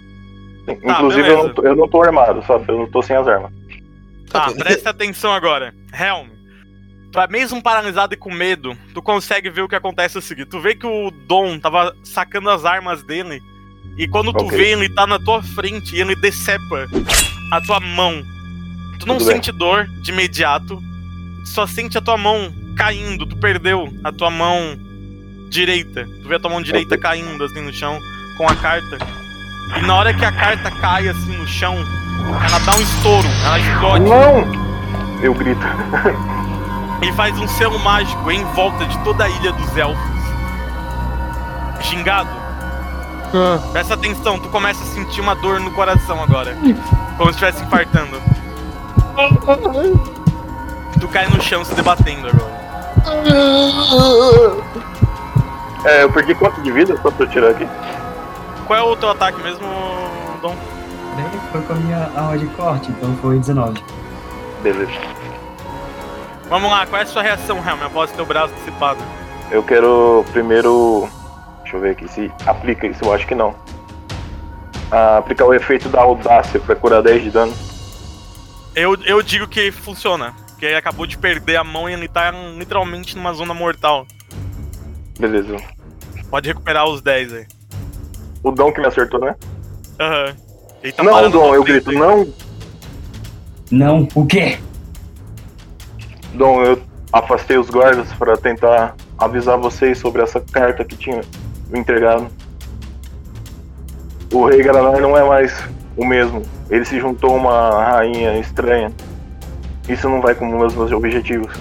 [0.69, 2.65] Inclusive, eu, não tô, eu não tô armado, sabe?
[2.69, 3.51] Eu não tô sem as armas.
[4.31, 5.75] Tá, presta atenção agora.
[5.93, 6.29] Helm,
[7.11, 10.47] tu é mesmo paralisado e com medo, tu consegue ver o que acontece a seguir.
[10.47, 13.43] Tu vê que o Dom tava sacando as armas dele,
[13.97, 14.57] e quando tu Ok.
[14.57, 16.87] vê ele tá na tua frente e ele decepa
[17.53, 18.23] a tua mão.
[19.01, 19.37] Tu não Tudo bem.
[19.37, 20.81] sente dor de imediato,
[21.49, 24.79] só sente a tua mão caindo, tu perdeu a tua mão
[25.49, 26.07] direita.
[26.23, 27.99] Tu vê a tua mão direita caindo assim no chão
[28.37, 28.99] com a carta.
[29.77, 33.59] E na hora que a carta cai assim no chão, ela dá um estouro, ela
[33.59, 34.05] explode.
[34.05, 35.23] Não!
[35.23, 35.61] Eu grito.
[37.03, 40.19] e faz um selo mágico em volta de toda a ilha dos elfos.
[41.81, 42.31] Gingado,
[43.73, 46.57] presta atenção, tu começa a sentir uma dor no coração agora.
[47.17, 48.21] Como se estivesse infartando.
[51.01, 52.59] Tu cai no chão se debatendo agora.
[55.85, 57.67] É, eu perdi quanto de vida só pra eu tirar aqui?
[58.67, 59.67] Qual é o teu ataque mesmo,
[60.43, 60.57] Dom?
[61.17, 63.83] Daí foi com a minha arma de corte, então foi 19.
[64.63, 64.93] Beleza.
[66.49, 68.99] Vamos lá, qual é a sua reação, Helm, após teu braço dissipado?
[69.51, 71.09] Eu quero primeiro.
[71.63, 73.55] Deixa eu ver aqui se aplica isso, eu acho que não.
[74.91, 77.55] Ah, aplicar o efeito da audácia pra curar 10 de dano.
[78.75, 80.35] Eu, eu digo que funciona.
[80.59, 84.05] Porque ele acabou de perder a mão e ele tá literalmente numa zona mortal.
[85.17, 85.57] Beleza.
[86.29, 87.47] Pode recuperar os 10 aí.
[88.43, 89.37] O Dom que me acertou, né?
[90.01, 90.35] Aham.
[90.83, 91.97] Ele tá não, parando Dom, eu grito, aí.
[91.97, 92.35] não!
[93.71, 94.59] Não, o quê?
[96.35, 101.21] Dom, eu afastei os guardas pra tentar avisar vocês sobre essa carta que tinha
[101.71, 102.27] me entregado.
[104.33, 105.57] O rei Garanar não é mais
[105.97, 106.43] o mesmo.
[106.69, 108.93] Ele se juntou a uma rainha estranha.
[109.89, 111.53] Isso não vai com meus, objetivos.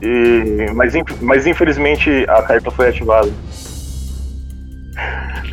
[0.00, 3.28] E, mas, mas infelizmente a carta foi ativada.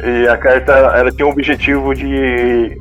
[0.04, 2.78] E a carta ela tinha o objetivo de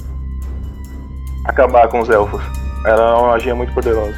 [1.47, 2.43] acabar com os elfos.
[2.85, 4.15] Era uma magia muito poderosa.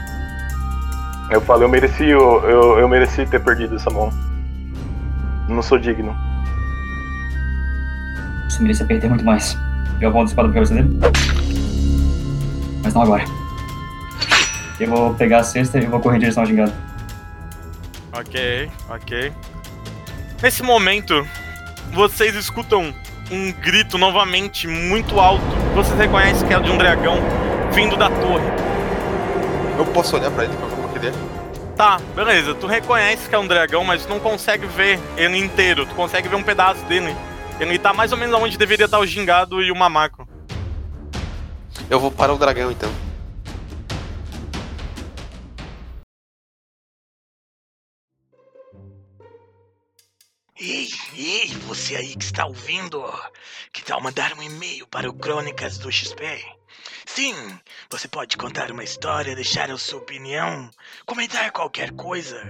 [1.31, 4.11] Eu falo, eu mereci, eu, eu, eu mereci ter perdido essa mão.
[5.49, 6.15] Não sou digno.
[8.49, 9.57] Você merecia perder muito mais.
[10.01, 10.99] Eu volto a espada pra cabeça dele.
[12.87, 13.25] Mas não agora.
[14.79, 16.73] Eu vou pegar a cesta e vou correr em direção ao gingado.
[18.13, 19.33] Ok, ok.
[20.41, 21.27] Nesse momento,
[21.93, 22.95] vocês escutam
[23.29, 25.45] um grito novamente muito alto.
[25.75, 27.19] Vocês reconhecem que é de um dragão
[27.73, 28.47] vindo da torre.
[29.77, 31.13] Eu posso olhar pra ele pra ver como que ele é?
[31.75, 32.55] Tá, beleza.
[32.55, 35.85] Tu reconhece que é um dragão, mas tu não consegue ver ele inteiro.
[35.87, 37.17] Tu consegue ver um pedaço dele.
[37.59, 40.36] Ele tá mais ou menos onde deveria estar o gingado e o mamaco.
[41.89, 42.91] Eu vou para o dragão então.
[50.59, 53.05] Ei, ei, você aí que está ouvindo,
[53.73, 56.45] que tal mandar um e-mail para o Crônicas do XP?
[57.05, 57.35] Sim,
[57.89, 60.69] você pode contar uma história, deixar a sua opinião,
[61.05, 62.43] comentar qualquer coisa.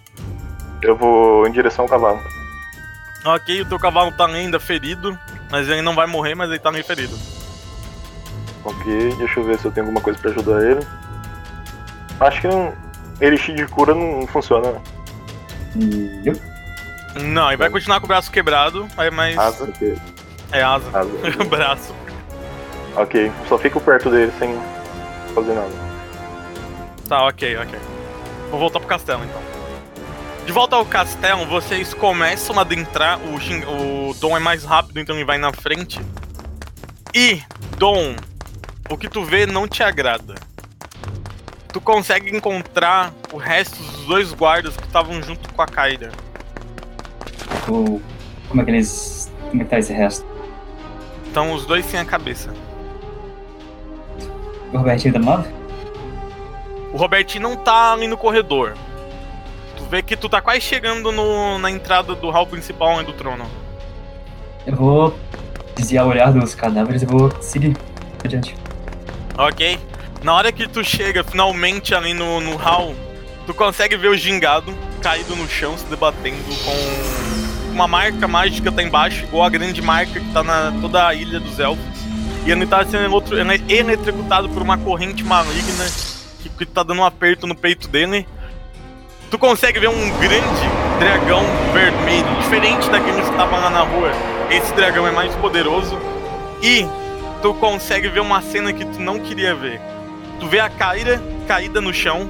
[0.82, 2.22] Eu vou em direção ao cavalo.
[3.26, 5.18] Ok, o teu cavalo tá ainda ferido,
[5.50, 7.18] mas ele não vai morrer, mas ele tá meio ferido.
[8.66, 10.86] Ok, deixa eu ver se eu tenho alguma coisa pra ajudar ele.
[12.20, 12.74] Acho que não.
[13.22, 14.72] Elixir de cura não funciona.
[14.72, 14.82] né?
[15.76, 16.40] E eu.
[17.22, 19.38] Não, ele vai continuar com o braço quebrado, aí mas.
[19.38, 19.64] Asa.
[19.66, 19.98] Ok,
[20.52, 20.86] É asa.
[20.98, 21.10] asa.
[21.50, 21.94] braço.
[22.96, 24.58] ok, só fico perto dele sem
[25.34, 25.72] fazer nada.
[27.08, 27.80] Tá, ok, ok.
[28.50, 29.42] Vou voltar pro castelo então.
[30.46, 33.20] De volta ao castelo, vocês começam a adentrar.
[33.20, 36.00] O, Shin- o Dom é mais rápido, então ele vai na frente.
[37.14, 37.42] E,
[37.78, 38.16] Dom,
[38.90, 40.36] o que tu vê não te agrada.
[41.72, 46.12] Tu consegue encontrar o resto dos dois guardas que estavam junto com a Kaira.
[47.68, 48.02] O...
[48.50, 49.32] Como é que eles.
[49.50, 50.26] Como é que tá esse resto?
[51.32, 52.54] Então os dois sem a cabeça.
[54.72, 55.48] O Robertinho tá lado?
[56.92, 58.76] O Robertinho não tá ali no corredor.
[59.94, 63.46] Vê que tu tá quase chegando no- na entrada do hall principal né, do trono.
[64.66, 65.16] Eu vou
[65.76, 67.78] desviar o olhar dos cadáveres e vou seguir
[68.26, 68.56] adiante.
[69.38, 69.78] Ok.
[70.24, 72.96] Na hora que tu chega finalmente ali no, no hall,
[73.46, 78.82] tu consegue ver o gingado caído no chão, se debatendo com uma marca mágica tá
[78.82, 81.86] embaixo, igual a grande marca que tá na toda a ilha dos elfos.
[82.48, 85.86] E ele tá sendo eletro- ele- eletrocutado por uma corrente maligna
[86.42, 88.28] que, que tá dando um aperto no peito dele.
[89.34, 90.70] Tu consegue ver um grande
[91.00, 91.44] dragão
[91.74, 94.12] vermelho, diferente daqueles que estavam lá na rua.
[94.52, 95.98] Esse dragão é mais poderoso.
[96.62, 96.86] E
[97.42, 99.82] tu consegue ver uma cena que tu não queria ver.
[100.40, 102.30] Tu vê a Kaira caída no chão,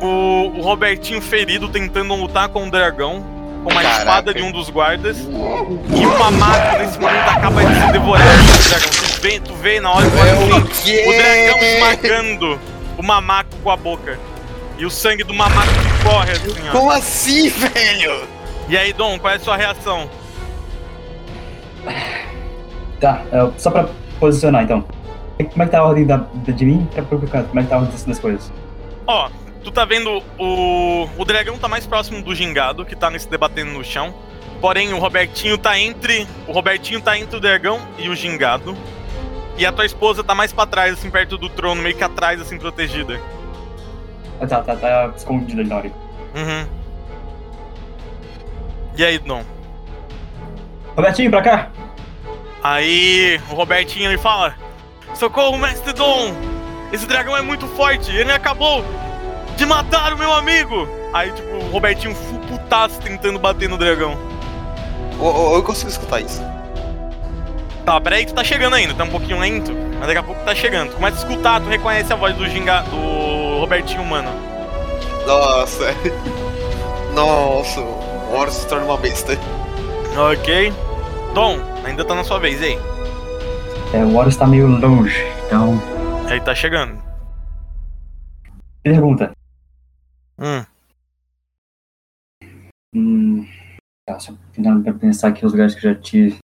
[0.00, 3.22] o, o Robertinho ferido tentando lutar com o dragão,
[3.62, 3.98] com uma Caraca.
[3.98, 8.68] espada de um dos guardas, e uma máquina nesse momento acaba de ser devorada pelo
[8.70, 8.90] dragão.
[8.90, 10.18] Tu vê, tu vê na hora que
[10.72, 12.60] assim, o dragão esmagando
[12.96, 14.18] o mamaco com a boca.
[14.78, 15.70] E o sangue do mamaco
[16.04, 16.72] corre assim, ó.
[16.72, 18.22] Como assim, velho?
[18.68, 20.08] E aí, Dom, qual é a sua reação?
[23.00, 23.88] Tá, é, só pra
[24.18, 24.82] posicionar então.
[25.50, 27.48] Como é que tá a ordem da, da- de mim pra pro canto?
[27.48, 28.52] Como é que tá a ordem das, das coisas?
[29.06, 29.28] Ó,
[29.62, 31.08] tu tá vendo o.
[31.18, 34.14] O dragão tá mais próximo do gingado, que tá nesse debatendo no chão.
[34.60, 36.26] Porém, o Robertinho tá entre.
[36.46, 38.76] O Robertinho tá entre o dragão e o gingado.
[39.58, 42.40] E a tua esposa tá mais pra trás, assim, perto do trono, meio que atrás,
[42.40, 43.20] assim, protegida.
[44.40, 45.92] Ah, tá, tá, tá escondida ali na hora.
[46.34, 46.66] Uhum.
[48.96, 49.42] E aí, Dom?
[50.96, 51.70] Robertinho, pra cá!
[52.62, 54.54] Aí o Robertinho ele fala:
[55.14, 56.32] Socorro, mestre Dom!
[56.92, 58.84] Esse dragão é muito forte, ele acabou
[59.56, 60.88] de matar o meu amigo!
[61.12, 64.16] Aí, tipo, o Robertinho full putaço tentando bater no dragão.
[65.20, 66.42] Ô, eu consigo escutar isso.
[67.84, 70.42] Tá, peraí que tu tá chegando ainda, tá um pouquinho lento, mas daqui a pouco
[70.44, 70.90] tá chegando.
[70.90, 72.82] Tu começa a escutar, tu reconhece a voz do ginga...
[72.82, 74.28] do Robertinho humano.
[75.26, 75.84] Nossa.
[77.16, 77.80] Nossa.
[77.80, 79.32] O Horus se torna uma besta.
[80.14, 80.70] Ok.
[81.32, 82.74] Dom, ainda tá na sua vez, aí?
[83.94, 85.80] É, o Horus tá meio longe, então.
[86.28, 87.02] Aí tá chegando.
[88.82, 89.32] Pergunta.
[90.38, 90.66] Hum.
[92.94, 93.48] Hum.
[94.06, 94.34] Tá, só
[94.84, 96.36] pra pensar aqui os lugares que eu já tive.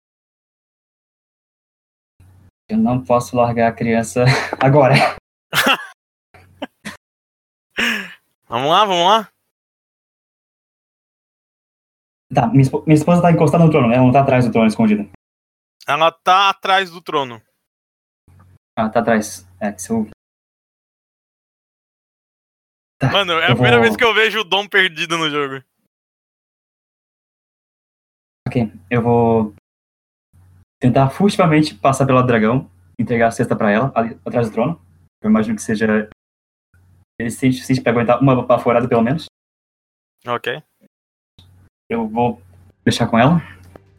[2.68, 4.24] Eu não posso largar a criança
[4.62, 5.18] agora.
[8.48, 9.28] Vamos lá, vamos lá?
[12.34, 13.92] Tá, minha, espo- minha esposa tá encostada no trono?
[13.92, 15.08] Ela não tá atrás do trono escondida.
[15.86, 17.42] Ela tá atrás do trono.
[18.76, 19.46] Ah, tá atrás.
[19.60, 20.06] É, se eu.
[23.00, 25.64] Tá, Mano, é a primeira vou- vez que eu vejo o Dom perdido no jogo.
[28.46, 29.54] Ok, eu vou
[30.80, 34.80] tentar furtivamente passar pelo dragão, entregar a cesta pra ela, ali atrás do trono.
[35.22, 36.08] Eu imagino que seja
[37.18, 39.26] ele se suficiente pra aguentar uma baforada pelo menos.
[40.26, 40.62] Ok.
[41.90, 42.40] Eu vou
[42.84, 43.42] deixar com ela,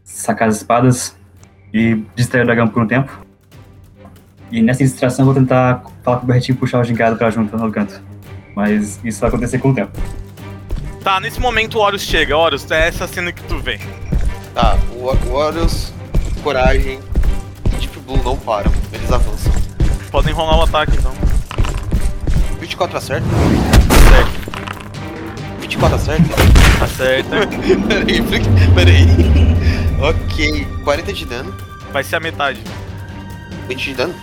[0.03, 1.17] sacar as espadas
[1.73, 3.25] e distrair o dragão por um tempo.
[4.51, 7.29] E nessa distração eu vou tentar falar com o Bertinho e puxar o gingado pra
[7.29, 8.01] junto no canto.
[8.55, 9.91] Mas isso vai acontecer com o tempo.
[11.03, 12.37] Tá, nesse momento o Horus chega.
[12.37, 13.79] Horus, é essa cena que tu vê.
[14.53, 15.93] Tá, o o Horus,
[16.43, 16.99] Coragem
[17.65, 18.71] e Deep Blue não param.
[18.91, 19.51] Eles avançam.
[20.11, 21.28] Podem rolar o ataque então.
[22.79, 23.27] 24 acerta?
[24.09, 25.59] Certo.
[25.59, 26.23] 24 acerta?
[26.81, 27.29] Acerta.
[27.87, 29.05] peraí, porque- peraí.
[30.01, 31.53] ok, 40 de dano.
[31.91, 32.61] Vai ser a metade.
[33.67, 34.15] 20 de dano?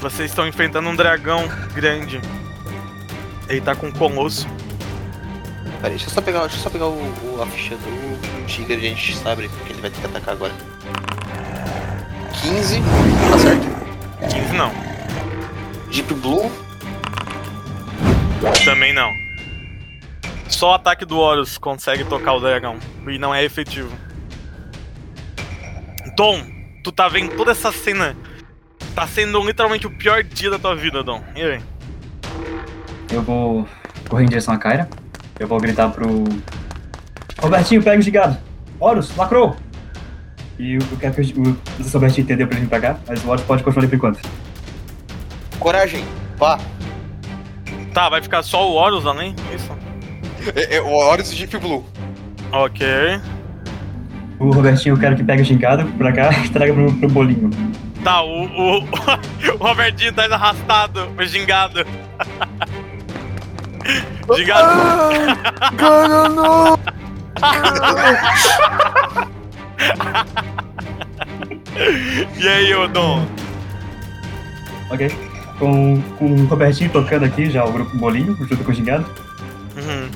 [0.00, 2.18] Vocês estão enfrentando um dragão grande.
[3.46, 4.46] Ele tá com um colosso.
[5.82, 8.74] Peraí, deixa eu só pegar, deixa eu só pegar o, o- a ficha do Tigre,
[8.74, 10.52] a gente sabe que ele vai ter que atacar agora.
[12.40, 12.80] 15,
[13.34, 13.66] acerta.
[14.34, 14.72] 15 não.
[15.90, 16.50] Deep Blue,
[18.64, 19.12] Também não.
[20.48, 22.76] Só o ataque do Horus consegue tocar o dragão.
[23.06, 23.92] E não é efetivo.
[26.16, 26.42] Dom,
[26.82, 28.16] tu tá vendo toda essa cena.
[28.94, 31.22] Tá sendo literalmente o pior dia da tua vida, Dom.
[31.36, 31.60] E aí?
[33.10, 33.68] Eu vou
[34.08, 34.88] correr em direção à Kyra.
[35.38, 36.24] Eu vou gritar pro.
[37.40, 38.36] Robertinho, pega o gigado!
[38.80, 39.56] Horus, lacrou!
[40.58, 42.98] E eu quero que o, não sei se o Robertinho entendeu pra vir pra cá,
[43.06, 44.28] mas o Horus pode continuar ali por enquanto.
[45.60, 46.04] Coragem,
[46.36, 46.58] pá.
[47.98, 49.34] Tá, vai ficar só o Horus além?
[49.52, 49.76] Isso.
[50.54, 51.84] É, é, o Horus e Deep Blue.
[52.52, 52.86] Ok.
[54.38, 57.50] O Robertinho eu quero que pegue o gingado pra cá e traga pro, pro bolinho.
[58.04, 58.78] Tá, o, o,
[59.58, 61.84] o Robertinho tá indo arrastado, o gingado.
[64.36, 64.80] gingado.
[65.60, 66.78] Ah, cara, não!
[72.36, 73.26] E aí, ô Dom?
[74.90, 75.37] Ok?
[75.58, 79.04] Com, com o Robertinho tocando aqui já o grupo bolinho, junto com o gingado,
[79.76, 80.08] Uhum.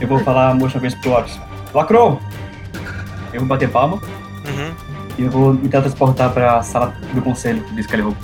[0.00, 1.38] eu vou falar mais uma vez pro Lopes.
[1.74, 2.20] Lacrou!
[3.32, 4.72] Eu vou bater palma Uhum.
[5.18, 8.16] e eu vou me transportar pra sala do conselho do Skyrim.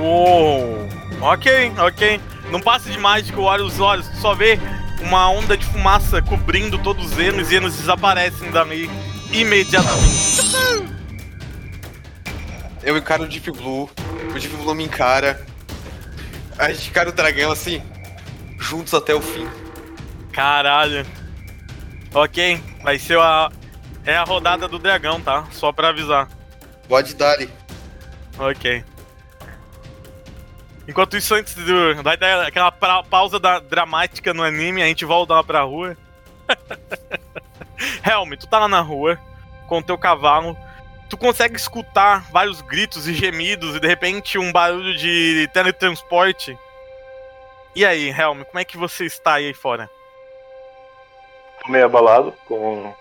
[0.00, 0.88] Uou!
[1.20, 2.20] Ok, ok.
[2.50, 4.58] Não passa de mágica, olha os olhos, tu só vê
[5.00, 8.90] uma onda de fumaça cobrindo todos os Enos e Enos desaparecem dali
[9.32, 10.91] imediatamente.
[12.82, 13.88] Eu encaro o Deep Blue,
[14.30, 15.44] o Deep Blue me encara.
[16.58, 17.82] A gente encara o dragão assim,
[18.58, 19.48] juntos até o fim.
[20.32, 21.06] Caralho.
[22.14, 23.50] Ok, vai ser a.
[24.04, 25.46] É a rodada do dragão, tá?
[25.52, 26.28] Só pra avisar.
[26.88, 27.48] Pode dar ali.
[28.38, 28.84] Ok.
[30.88, 32.02] Enquanto isso, antes do.
[32.02, 35.96] Vai dar aquela pausa da- dramática no anime, a gente volta lá pra rua.
[38.04, 39.18] Helm, tu tá lá na rua
[39.68, 40.56] com teu cavalo.
[41.12, 46.56] Tu consegue escutar vários gritos e gemidos e de repente um barulho de teletransporte.
[47.76, 49.90] E aí, Helm, como é que você está aí fora?
[51.62, 52.94] Tô meio abalado com.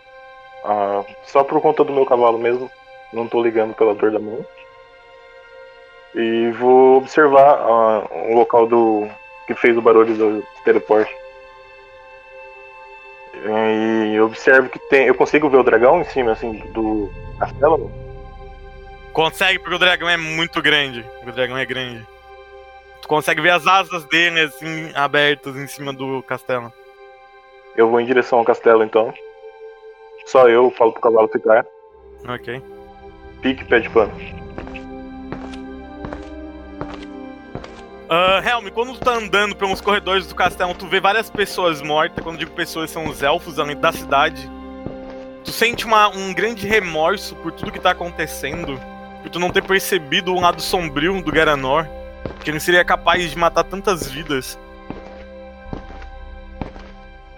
[0.66, 2.70] a- só por conta do meu cavalo mesmo.
[3.14, 4.46] Não tô ligando pela dor da mão.
[6.14, 9.08] E vou observar ah, o local do.
[9.48, 11.16] que fez o barulho do teleporte.
[14.12, 15.08] E observo que tem.
[15.08, 18.01] Eu consigo ver o dragão em cima assim do castelo?
[19.14, 21.06] Consegue, porque o dragão é muito grande.
[21.26, 22.06] O dragão é grande.
[23.02, 26.72] Tu consegue ver as asas dele, assim, abertas em cima do castelo.
[27.76, 29.14] Eu vou em direção ao castelo então.
[30.26, 31.66] Só eu falo pro cavalo ficar.
[32.28, 32.62] Ok.
[33.42, 34.12] Pique pé de pano.
[38.10, 42.24] Ah, Helm, quando tu tá andando pelos corredores do castelo, tu vê várias pessoas mortas.
[42.24, 44.50] Quando digo pessoas, são os elfos além da cidade.
[45.44, 48.80] Tu sente uma- um grande remorso por tudo que tá acontecendo.
[49.22, 51.88] Por tu não ter percebido o lado sombrio do Garanor.
[52.44, 54.58] Que ele seria capaz de matar tantas vidas.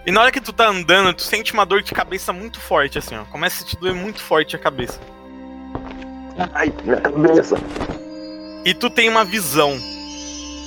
[0.06, 2.98] E na hora que tu tá andando, tu sente uma dor de cabeça muito forte,
[2.98, 3.24] assim, ó.
[3.24, 5.00] Começa a te doer muito forte a cabeça.
[6.52, 7.56] Ai, minha cabeça.
[8.64, 9.78] E tu tem uma visão.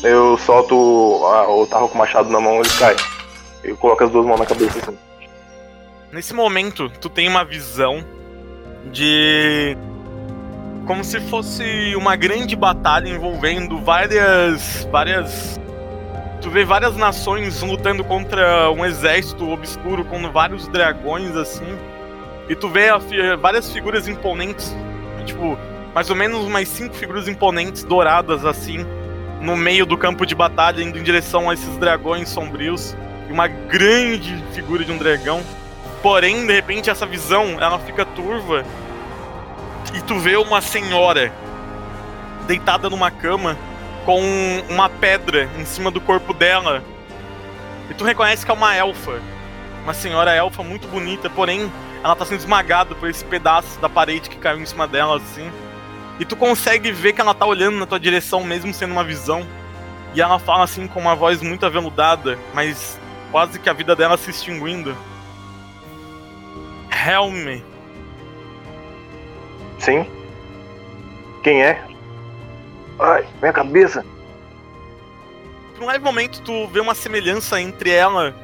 [0.03, 2.95] Eu solto o tarro com o machado na mão ele cai.
[3.63, 4.97] Eu coloco as duas mãos na cabeça assim.
[6.11, 8.03] Nesse momento, tu tem uma visão
[8.91, 9.77] de.
[10.87, 14.87] Como se fosse uma grande batalha envolvendo várias.
[14.89, 15.59] várias.
[16.41, 21.77] Tu vê várias nações lutando contra um exército obscuro com vários dragões assim.
[22.47, 22.87] E tu vê
[23.37, 24.73] várias figuras imponentes.
[25.25, 25.59] Tipo,
[25.93, 28.85] mais ou menos umas cinco figuras imponentes douradas assim.
[29.41, 32.95] No meio do campo de batalha, indo em direção a esses dragões sombrios.
[33.27, 35.43] E uma grande figura de um dragão.
[36.01, 38.63] Porém, de repente, essa visão ela fica turva
[39.93, 41.31] e tu vê uma senhora
[42.47, 43.57] deitada numa cama
[44.05, 44.21] com
[44.69, 46.83] uma pedra em cima do corpo dela.
[47.89, 49.21] E tu reconhece que é uma elfa.
[49.83, 51.71] Uma senhora elfa muito bonita, porém
[52.03, 55.51] ela tá sendo esmagada por esse pedaço da parede que caiu em cima dela, assim.
[56.19, 59.45] E tu consegue ver que ela tá olhando na tua direção, mesmo sendo uma visão.
[60.13, 62.99] E ela fala assim com uma voz muito aveludada, mas
[63.31, 64.95] quase que a vida dela se extinguindo.
[66.89, 67.61] Helm,
[69.79, 70.09] Sim?
[71.43, 71.83] Quem é?
[72.99, 74.03] Ai, minha cabeça.
[75.75, 78.35] por um leve momento tu vê uma semelhança entre ela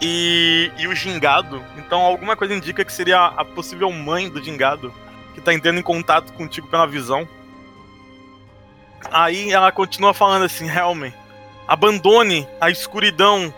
[0.00, 1.62] e, e o gingado.
[1.78, 4.92] Então alguma coisa indica que seria a possível mãe do gingado
[5.34, 7.26] que tá entrando em contato contigo pela visão.
[9.10, 11.10] Aí ela continua falando assim, Helm,
[11.66, 13.52] abandone a escuridão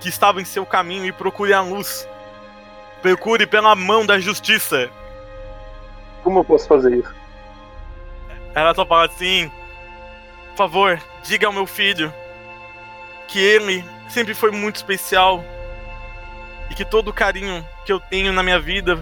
[0.00, 2.06] que estava em seu caminho e procure a luz.
[3.02, 4.90] Procure pela mão da justiça.
[6.26, 7.14] Como eu posso fazer isso?
[8.52, 9.48] Ela só fala assim:
[10.48, 12.12] Por favor, diga ao meu filho
[13.28, 15.44] que ele sempre foi muito especial
[16.68, 19.00] e que todo o carinho que eu tenho na minha vida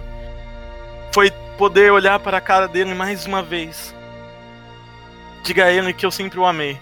[1.15, 3.95] foi poder olhar para a cara dele mais uma vez.
[5.45, 6.79] Diga a ele que eu sempre o amei.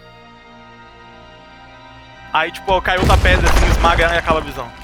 [2.32, 4.81] Aí, tipo, cai outra pedra, assim, esmaga e acaba a visão.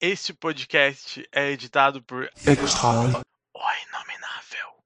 [0.00, 3.16] Este podcast é editado por Exile.
[3.54, 4.76] O Inominável.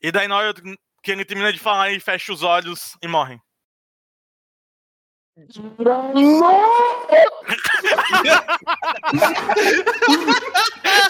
[0.00, 0.54] E daí na hora
[1.02, 3.40] que ele termina de falar, ele fecha os olhos e morre.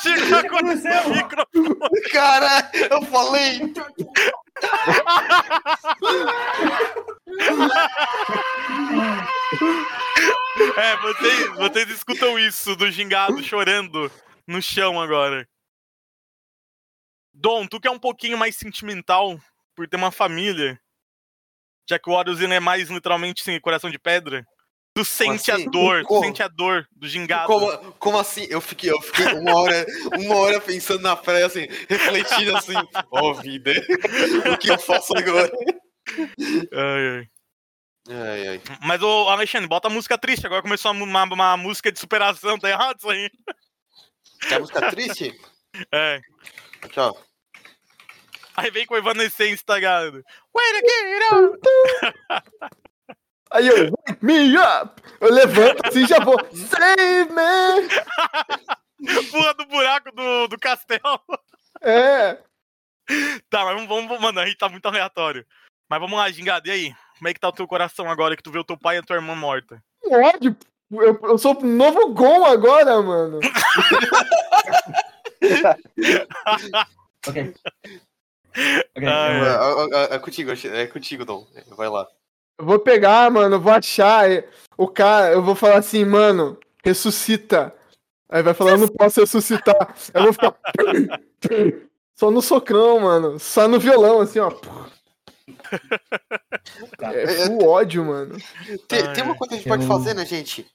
[0.01, 0.49] Chico.
[2.13, 3.61] Cara, eu falei!
[10.77, 14.11] É, vocês, vocês escutam isso do gingado chorando
[14.47, 15.49] no chão agora.
[17.33, 19.39] Dom, tu que é um pouquinho mais sentimental
[19.77, 20.81] por ter uma família,
[21.89, 24.45] já que o Horus é mais literalmente assim, coração de pedra,
[24.99, 25.67] tu sente assim?
[25.67, 27.47] a dor, tu sente a dor do gingado.
[27.47, 28.47] Como, como assim?
[28.51, 29.87] Eu fiquei, eu fiquei uma hora,
[30.19, 32.75] uma hora pensando na praia, assim, refletindo assim,
[33.13, 33.73] ó vida,
[34.53, 35.51] o que eu faço agora?
[36.73, 37.29] Ai, ai.
[38.11, 38.63] Ai, ai.
[38.83, 42.69] Mas, ô Alexandre, bota a música triste, agora começou uma, uma, música de superação, tá
[42.69, 43.31] errado isso aí?
[44.49, 45.39] Quer música triste?
[45.93, 46.21] É.
[46.97, 47.15] Ó.
[48.57, 50.25] Aí vem com o Evanescence, tá ligado?
[50.53, 52.88] Way to get up!
[53.51, 55.03] Aí eu, wake me up!
[55.21, 57.89] Eu levanto assim e já vou, save me!
[59.31, 61.21] Pula do buraco do, do castelo.
[61.81, 62.39] É,
[63.49, 65.47] Tá, mas vamos, vamos, mano, a gente tá muito aleatório.
[65.89, 66.95] Mas vamos lá, Gingado, e aí?
[67.17, 68.99] Como é que tá o teu coração agora que tu vê o teu pai e
[68.99, 69.83] a tua irmã morta?
[70.11, 70.55] ódio.
[70.91, 73.41] Eu, eu sou um novo Gon agora, mano.
[77.27, 77.55] Ok.
[78.97, 79.09] Ok.
[79.09, 81.47] Ah, eu- É, é- é contigo, é contigo, Dom.
[81.77, 82.07] Vai lá.
[82.59, 86.59] Eu vou pegar, mano, eu vou achar é, o cara, eu vou falar assim, mano,
[86.85, 87.75] ressuscita.
[88.29, 89.95] Aí vai falar, eu não posso ressuscitar.
[90.13, 90.55] Eu vou ficar.
[92.19, 93.39] Só no socrão, mano.
[93.39, 94.51] Só no violão, assim, ó.
[96.99, 97.15] Tá.
[97.15, 98.37] É full ódio, mano.
[98.89, 100.67] Tem, tem uma coisa que a gente pode fazer, né, gente?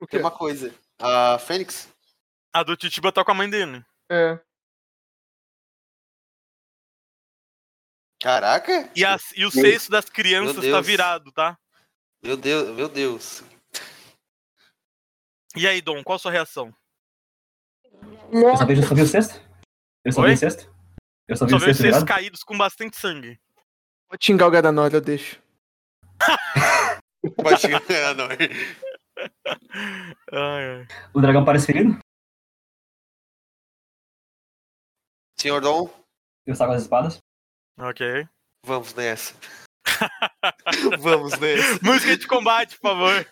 [0.00, 0.06] O?
[0.06, 0.74] Tem uma coisa.
[0.98, 1.88] A Fênix.
[2.52, 3.84] A do Titiba tá com a mãe dele.
[4.10, 4.38] É.
[8.20, 8.90] Caraca!
[8.96, 11.56] E, as, e o cesto das crianças tá virado, tá?
[12.22, 13.42] Meu Deus, meu Deus.
[15.56, 16.74] E aí, Dom, qual a sua reação?
[18.32, 19.40] Eu só vi, eu só vi o sexto?
[20.04, 20.28] Eu só Oi?
[20.28, 20.74] vi o sexto?
[21.28, 22.08] Eu só vi Só o vejo sexto vocês virado?
[22.08, 23.38] caídos com bastante sangue.
[24.08, 25.40] Pode xingar o Garanora, eu deixo.
[27.36, 28.28] Pode não.
[30.32, 30.86] Ai, ai.
[31.12, 31.98] O dragão parece ferido?
[35.36, 35.90] Senhor Dom,
[36.46, 37.18] Eu saco as espadas.
[37.78, 38.26] Ok.
[38.64, 39.34] vamos nessa.
[41.00, 41.78] vamos nessa.
[41.82, 43.26] Música de combate, por favor.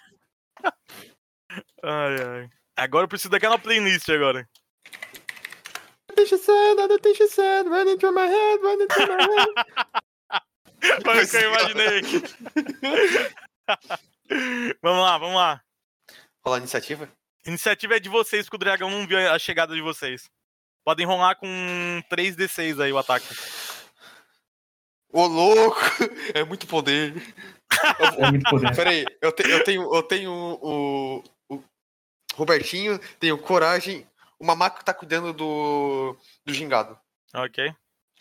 [1.82, 2.48] Ai, ai.
[2.76, 4.48] Agora eu preciso daquela playlist agora.
[6.14, 9.52] Deixa sad, deixa sad, running through my head, running through my head.
[11.04, 12.00] Foi o que eu imaginei.
[14.82, 15.60] vamos lá, vamos lá.
[16.44, 17.08] Rolar iniciativa?
[17.44, 20.24] Iniciativa é de vocês, que o dragão não viu a chegada de vocês.
[20.84, 21.46] Podem rolar com
[22.10, 23.26] 3d6 aí o ataque.
[25.16, 25.80] Ô, louco!
[26.34, 27.14] É muito poder.
[28.18, 28.74] É muito poder.
[28.76, 31.62] Pera aí, eu, te- eu tenho, eu tenho o, o
[32.34, 34.06] Robertinho, tenho coragem.
[34.38, 36.98] O Mamaco tá cuidando do, do gingado.
[37.34, 37.72] Ok.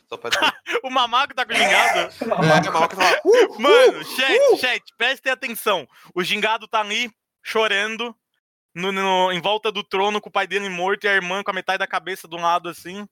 [0.07, 0.53] Só pra dizer.
[0.83, 1.99] O mamaco tá com o gingado?
[1.99, 2.25] É,
[2.69, 3.19] o Mamaco tá lá.
[3.25, 5.87] Uh, Mano, chat, chat, prestem atenção.
[6.13, 7.11] O gingado tá ali
[7.43, 8.15] chorando
[8.73, 11.49] no, no- em volta do trono com o pai dele morto e a irmã com
[11.49, 13.07] a metade da cabeça de um lado assim.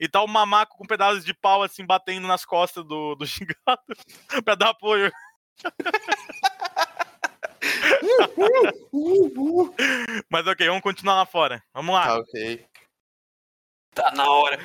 [0.00, 3.82] E tá o mamaco com pedaços de pau assim batendo nas costas do, do gingado
[4.44, 5.12] pra dar apoio.
[10.28, 11.62] Mas ok, vamos continuar lá fora.
[11.74, 12.04] Vamos lá.
[12.04, 12.66] Tá, ok.
[13.94, 14.58] Tá na hora.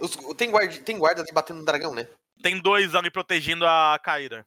[0.00, 2.08] Os- tem, guarda, tem guarda ali batendo no dragão, né?
[2.42, 4.46] Tem dois ali protegendo a Kaira.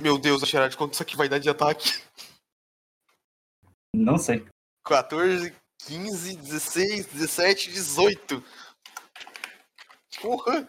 [0.00, 2.02] Meu Deus, a Gerard, quanto isso aqui vai dar de ataque?
[3.94, 4.44] Não sei.
[4.84, 5.54] 14,
[5.86, 8.42] 15, 16, 17, 18.
[10.28, 10.66] Porra!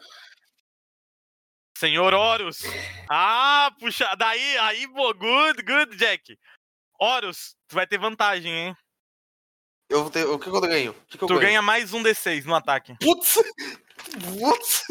[1.78, 2.60] Senhor Horus.
[3.10, 6.38] Ah, puxa, daí, aí, pô, good, good, Jack.
[7.00, 8.78] Horus, tu vai ter vantagem, hein?
[9.90, 10.94] Eu vou ter, o que, que eu ganho?
[11.08, 11.42] Que, que eu Tu ganho?
[11.48, 12.98] ganha mais um D6 no ataque.
[13.00, 13.36] Putz!
[14.40, 14.84] Putz!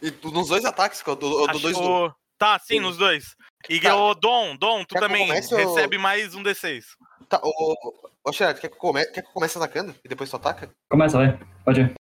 [0.00, 1.76] E tu- nos dois ataques, que eu dou, eu dou dois.
[1.76, 3.34] o- Tá, sim, nos dois.
[3.68, 3.96] E Tá.
[3.96, 6.84] o Dom, Dom, tu Quer que eu também comece ou- recebe mais um D6.
[7.28, 10.28] Tá, ô, ô, ô Gerard, quer que, eu quer que eu comece atacando e depois
[10.30, 10.70] tu ataca?
[10.90, 11.38] Começa, vai.
[11.64, 11.94] Pode ir.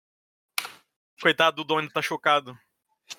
[1.20, 2.58] Coitado do ele tá chocado.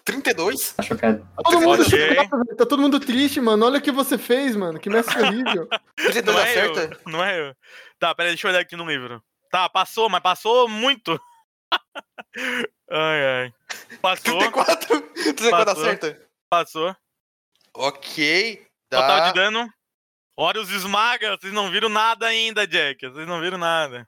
[0.05, 0.73] 32?
[0.73, 1.27] Tá chocado.
[1.43, 2.15] Todo mundo Ok.
[2.15, 2.57] chocado, velho.
[2.57, 3.65] Tá todo mundo triste, mano.
[3.65, 4.79] Olha o que você fez, mano.
[4.79, 5.67] Que mestre horrível.
[5.95, 6.79] 32 Não é acerta?
[6.81, 7.55] eu, não é eu.
[7.99, 9.21] Tá, peraí, deixa eu olhar aqui no livro.
[9.51, 11.19] Tá, passou, mas passou muito.
[12.89, 13.53] ai, ai.
[14.01, 15.01] Passou, 34?
[15.01, 15.83] 34 Passou.
[15.83, 16.27] acerta?
[16.49, 16.95] passou.
[17.73, 18.65] Ok.
[18.89, 19.27] Total Dá...
[19.27, 19.73] de dano.
[20.35, 21.37] Horus esmaga.
[21.37, 23.07] Vocês não viram nada ainda, Jack.
[23.07, 24.07] Vocês não viram nada.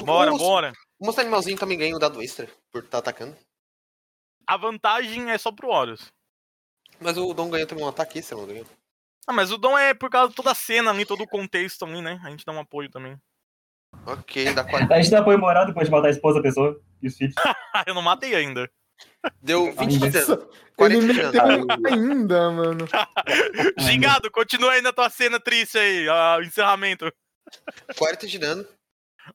[0.00, 0.72] Bora, o, bora.
[1.00, 3.34] O monstro animalzinho também ganha um dado extra por estar atacando.
[4.46, 6.12] A vantagem é só pro Horus.
[7.00, 8.64] Mas o Dom ganha também um ataque extra, não ganha?
[9.26, 11.84] Ah, mas o dom é por causa de toda a cena ali, todo o contexto
[11.84, 12.20] ali, né?
[12.24, 13.16] A gente dá um apoio também.
[14.06, 14.94] Ok, dá 40.
[14.94, 17.34] A gente dá apoio moral depois de matar a esposa da pessoa e os filhos.
[17.86, 18.70] Eu não matei ainda.
[19.40, 20.32] Deu 20 de dano.
[20.32, 21.66] Ele 40 de dano.
[21.86, 22.88] ainda, mano.
[23.78, 27.12] Gingado, continua aí na tua cena triste aí, o encerramento.
[27.96, 28.66] 40 de dano.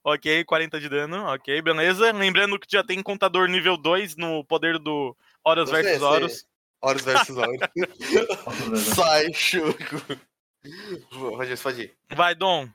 [0.04, 2.12] Ok, 40 de dano, ok, beleza.
[2.12, 6.08] Lembrando que já tem contador nível 2 no poder do Horus Não versus sei.
[6.08, 6.46] Horus.
[6.82, 7.60] Horus versus Horus.
[8.96, 10.02] Sai, Chuco.
[11.38, 11.94] Pode ir, pode ir.
[12.16, 12.68] Vai, Dom.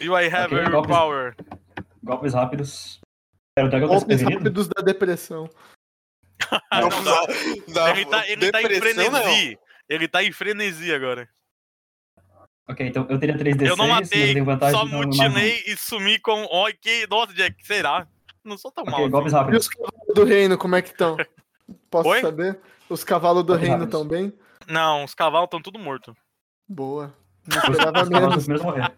[0.00, 0.96] You I have Ok, your golpes.
[0.96, 1.36] power.
[2.02, 3.00] Golpes rápidos.
[3.54, 5.48] Pera, o Golpes rápidos da depressão.
[6.70, 7.20] Não, não dá,
[7.68, 9.22] dá Ele tá, ele tá em depressão, não.
[9.22, 9.58] frenesi.
[9.88, 11.28] Ele tá em frenesi agora.
[12.68, 15.62] Ok, então eu teria 3d6, eu não eu matei, tenho vantagem só então eu mutilei
[15.66, 16.42] e sumi com.
[16.44, 18.06] Ok, nossa, Jack, será?
[18.44, 18.92] Não sou tão mato.
[18.92, 19.00] mal.
[19.02, 19.10] Assim.
[19.10, 19.66] golpes E rápidos.
[19.66, 21.16] os cavalos do reino, como é que estão?
[21.90, 22.20] Posso Oi?
[22.20, 22.60] saber?
[22.88, 24.32] Os cavalos do Golpes reino estão bem?
[24.68, 26.14] Não, os cavalos estão tudo mortos.
[26.68, 27.14] Boa.
[27.46, 28.62] Não Os esperava menos.
[28.62, 28.96] morrer.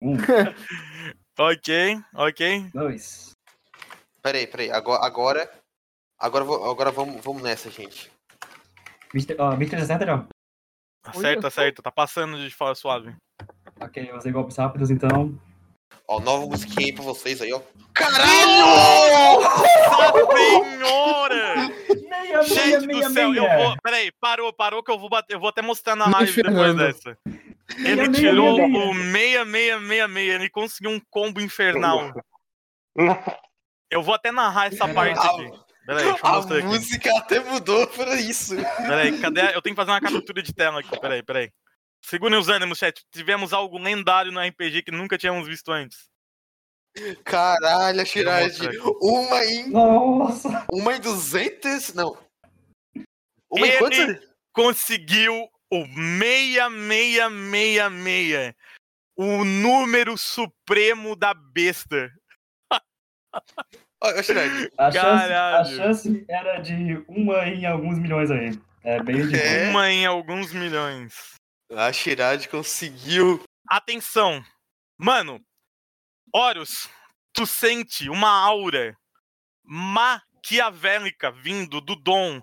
[0.00, 0.16] Um,
[1.38, 2.66] Ok, ok.
[2.74, 3.32] dois.
[4.22, 4.70] Peraí, peraí.
[4.70, 5.50] Agora, agora,
[6.18, 8.10] agora, agora vamos, vamos nessa, gente.
[9.14, 10.26] 20, ó, 2360 já.
[11.04, 11.82] Acerta, acerta.
[11.82, 13.14] Tá passando de fala suave.
[13.80, 15.38] Ok, eu usei golpes rápidos, então.
[16.06, 17.60] Ó, nova musiquinha aí pra vocês aí, ó.
[18.00, 19.62] Nossa
[20.36, 21.68] senhora!
[22.08, 23.76] Meia, Gente do céu, eu vou.
[23.82, 25.34] Peraí, parou, parou que eu vou bater.
[25.34, 27.18] Eu vou até mostrar na live depois dessa.
[27.76, 28.56] Ele meia, tirou
[28.94, 32.12] meia, o 6666, ele conseguiu um combo infernal.
[33.90, 35.50] Eu vou até narrar essa parte aqui.
[35.88, 36.66] Peraí, deixa eu A mostrar aqui.
[36.66, 38.54] música até mudou pra isso.
[38.56, 39.40] Peraí, cadê?
[39.40, 41.00] a- Eu tenho que fazer uma captura de tela aqui.
[41.00, 41.50] Peraí, peraí.
[42.04, 43.02] Segurem os ânimos, chat.
[43.10, 46.06] Tivemos algo lendário no RPG que nunca tínhamos visto antes.
[47.24, 48.66] Caralho, a Shirage.
[48.66, 48.76] aqui.
[49.00, 49.68] Uma em.
[49.70, 50.66] Nossa!
[50.72, 51.94] Uma em 200.
[51.94, 52.16] Não.
[53.50, 54.28] Uma em Ele- quantos?
[54.52, 58.54] Conseguiu o 6666.
[59.16, 62.10] O número supremo da besta.
[64.00, 64.70] Ó, Shirage.
[64.78, 68.58] A chance, a chance era de uma em alguns milhões aí.
[68.84, 69.44] É bem difícil.
[69.44, 69.70] É?
[69.70, 71.34] Uma em alguns milhões.
[71.72, 73.42] A Shirage conseguiu.
[73.68, 74.42] Atenção!
[74.96, 75.40] Mano,
[76.32, 76.88] Horus,
[77.32, 78.96] tu sente uma aura
[79.64, 82.40] maquiavélica vindo do Dom.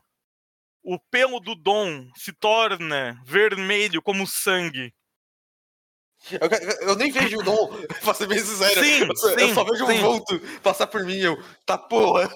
[0.83, 4.93] O pelo do Dom se torna vermelho como sangue.
[6.31, 7.69] Eu, eu- eu nem vejo o Dom,
[8.03, 8.83] pra ser bem sincero.
[8.83, 9.93] Sim, eu, só, eu sim, só vejo sim.
[9.93, 11.17] um vulto passar por mim.
[11.17, 12.29] Eu, tá porra.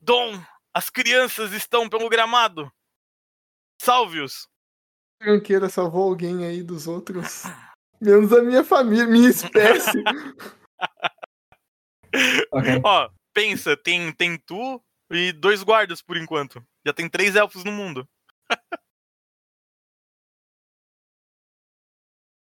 [0.00, 0.40] Dom,
[0.74, 2.72] as crianças estão pelo gramado.
[3.80, 4.48] Salve-os.
[5.20, 7.42] Tranqueira salvou alguém aí dos outros.
[8.00, 10.02] Menos a minha família, minha espécie.
[12.50, 12.68] Ok.
[12.82, 16.60] Ó, pensa, tem, tem tu e dois guardas por enquanto.
[16.84, 18.04] Já tem três elfos no mundo.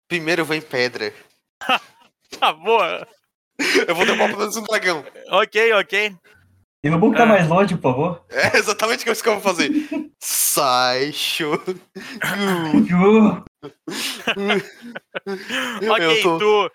[0.08, 1.14] Primeiro eu vou em pedra.
[2.39, 3.08] Tá boa.
[3.88, 5.06] Eu vou derrubar pelo menos um dragão.
[5.30, 6.18] Ok, ok.
[6.84, 7.26] E botar Ah.
[7.28, 8.26] mais longe, por favor.
[8.32, 9.70] É exatamente isso que eu vou fazer.
[10.20, 11.54] Sai, show.
[15.91, 16.72] Ok, tô- tu.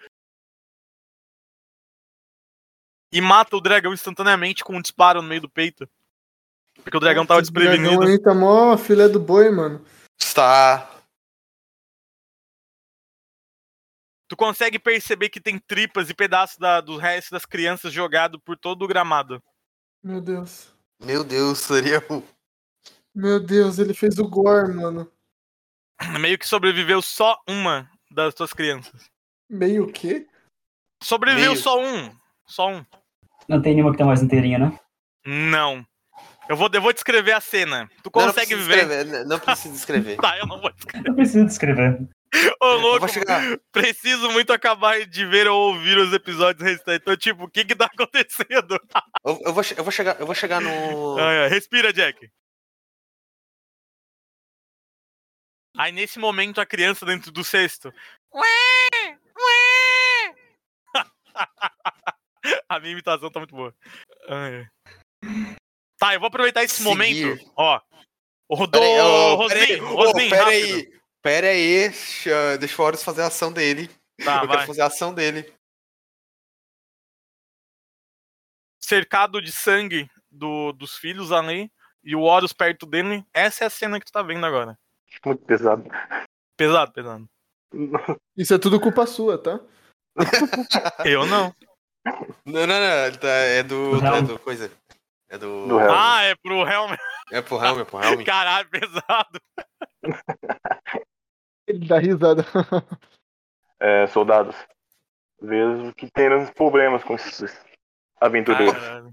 [3.12, 5.88] E mata o dragão instantaneamente com um disparo no meio do peito.
[6.88, 8.10] Porque o dragão tava Esse dragão desprevenido.
[8.10, 9.84] aí tá mó filé do boi, mano.
[10.18, 10.90] Está.
[14.28, 18.56] Tu consegue perceber que tem tripas e pedaços da- do resto das crianças jogado por
[18.58, 19.42] todo o gramado.
[20.02, 20.74] Meu Deus.
[21.02, 22.22] Meu Deus, seria um.
[23.14, 25.10] Meu Deus, ele fez o gore, mano.
[26.20, 29.10] Meio que sobreviveu só uma das tuas crianças.
[29.50, 30.26] Meio o quê?
[31.02, 31.62] Sobreviveu Meio.
[31.62, 32.16] só um.
[32.46, 32.84] Só um.
[33.48, 34.80] não tem nenhuma que tá mais inteirinha, né?
[35.26, 35.86] Não.
[36.48, 37.88] Eu vou, eu vou descrever a cena.
[38.02, 38.86] Tu Não, não consegue precisa ver.
[38.86, 40.16] descrever, n- Não precisa descrever.
[40.20, 41.08] Tá, eu não vou descrever.
[41.08, 42.08] Não preciso descrever.
[42.60, 43.42] Ô, louco, vou chegar.
[43.72, 47.00] preciso muito acabar de ver ou ouvir os episódios restantes.
[47.02, 48.78] Então, tipo, o que que tá acontecendo?
[49.24, 50.20] Eu, eu vou, eu vou chegar.
[50.20, 51.16] Eu vou chegar no.
[51.48, 52.30] Respira, Jack.
[55.76, 57.92] Aí, nesse momento, a criança dentro do cesto.
[58.34, 59.18] Ué!
[59.38, 60.34] Ué!
[62.68, 63.72] a minha imitação tá muito boa.
[64.28, 64.66] Ai.
[65.98, 66.88] Tá, eu vou aproveitar esse Seguir.
[66.88, 67.52] momento.
[67.56, 67.80] Ó.
[68.48, 70.74] O Rodô, Pera aí, pera aí, pera rápido.
[70.76, 70.98] aí.
[71.20, 73.88] Pera aí, deixa, deixa o Horus fazer a ação dele.
[74.24, 74.56] Tá, eu vai.
[74.56, 75.52] quero fazer a ação dele.
[78.80, 81.70] cercado de sangue do, dos filhos ali
[82.02, 83.24] e o Horus perto dele.
[83.34, 84.78] Essa é a cena que tu tá vendo agora.
[85.24, 85.84] Muito pesado.
[86.56, 87.28] Pesado, pesado.
[88.36, 89.60] Isso é tudo culpa sua, tá?
[91.04, 91.54] Eu não.
[92.46, 93.18] Não, não, não.
[93.18, 94.00] tá- é do.
[94.00, 94.72] Do É do coisa.
[95.30, 95.66] É do.
[95.66, 95.90] Do Helm.
[95.90, 96.94] Ah, é pro Helm.
[97.30, 98.24] É pro Helm, é pro Helm.
[98.24, 99.40] Caralho, pesado.
[101.66, 102.44] Ele dá risada.
[103.80, 104.56] É, soldados.
[105.40, 107.56] Vejo que tem problemas com esses
[108.20, 108.74] aventureiros.
[108.76, 109.12] Caralho.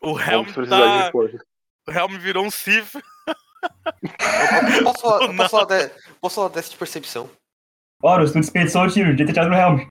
[0.00, 1.10] O Helm tá.
[1.86, 2.94] O Helm virou um Sif.
[4.82, 7.30] Posso falar, posso falar, de, posso falar dessa de percepção?
[8.02, 9.86] Horus, tu desperdiçou o tiro, devia ter tirado no Helm.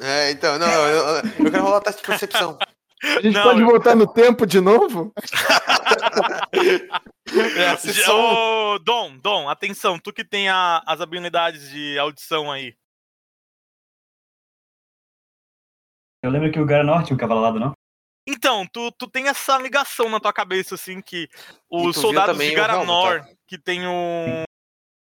[0.00, 2.58] É, então, não, eu, eu quero rolar teste de percepção.
[3.02, 5.12] A gente Não, pode eu- voltar no tempo de novo?
[7.56, 12.74] É, Ô, Dom, Dom, atenção, tu que tem a- as habilidades de audição aí.
[16.22, 17.72] Eu lembro que o Garanor tinha um cavalo alado, não?
[18.28, 21.28] Então, tu, tu tem essa ligação na tua cabeça, assim, que
[21.70, 23.28] os soldados de Garanor, tá?
[23.46, 24.44] que tem o,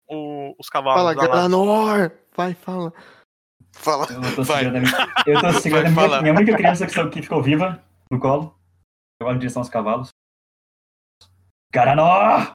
[0.09, 1.13] o- os cavalos Fala.
[1.13, 2.11] Garanor!
[2.35, 2.91] Vai, fala.
[3.75, 4.07] Fala.
[4.09, 4.63] Eu tô Vai.
[4.63, 8.19] segurando a minha, eu tô segurando minha, minha única criança que, que ficou viva no
[8.19, 8.57] colo.
[9.21, 10.09] Eu olho em direção aos cavalos.
[11.73, 12.51] Garanor!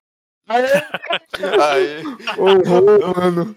[0.49, 2.03] Aí.
[2.37, 3.57] Ô, ô, mano.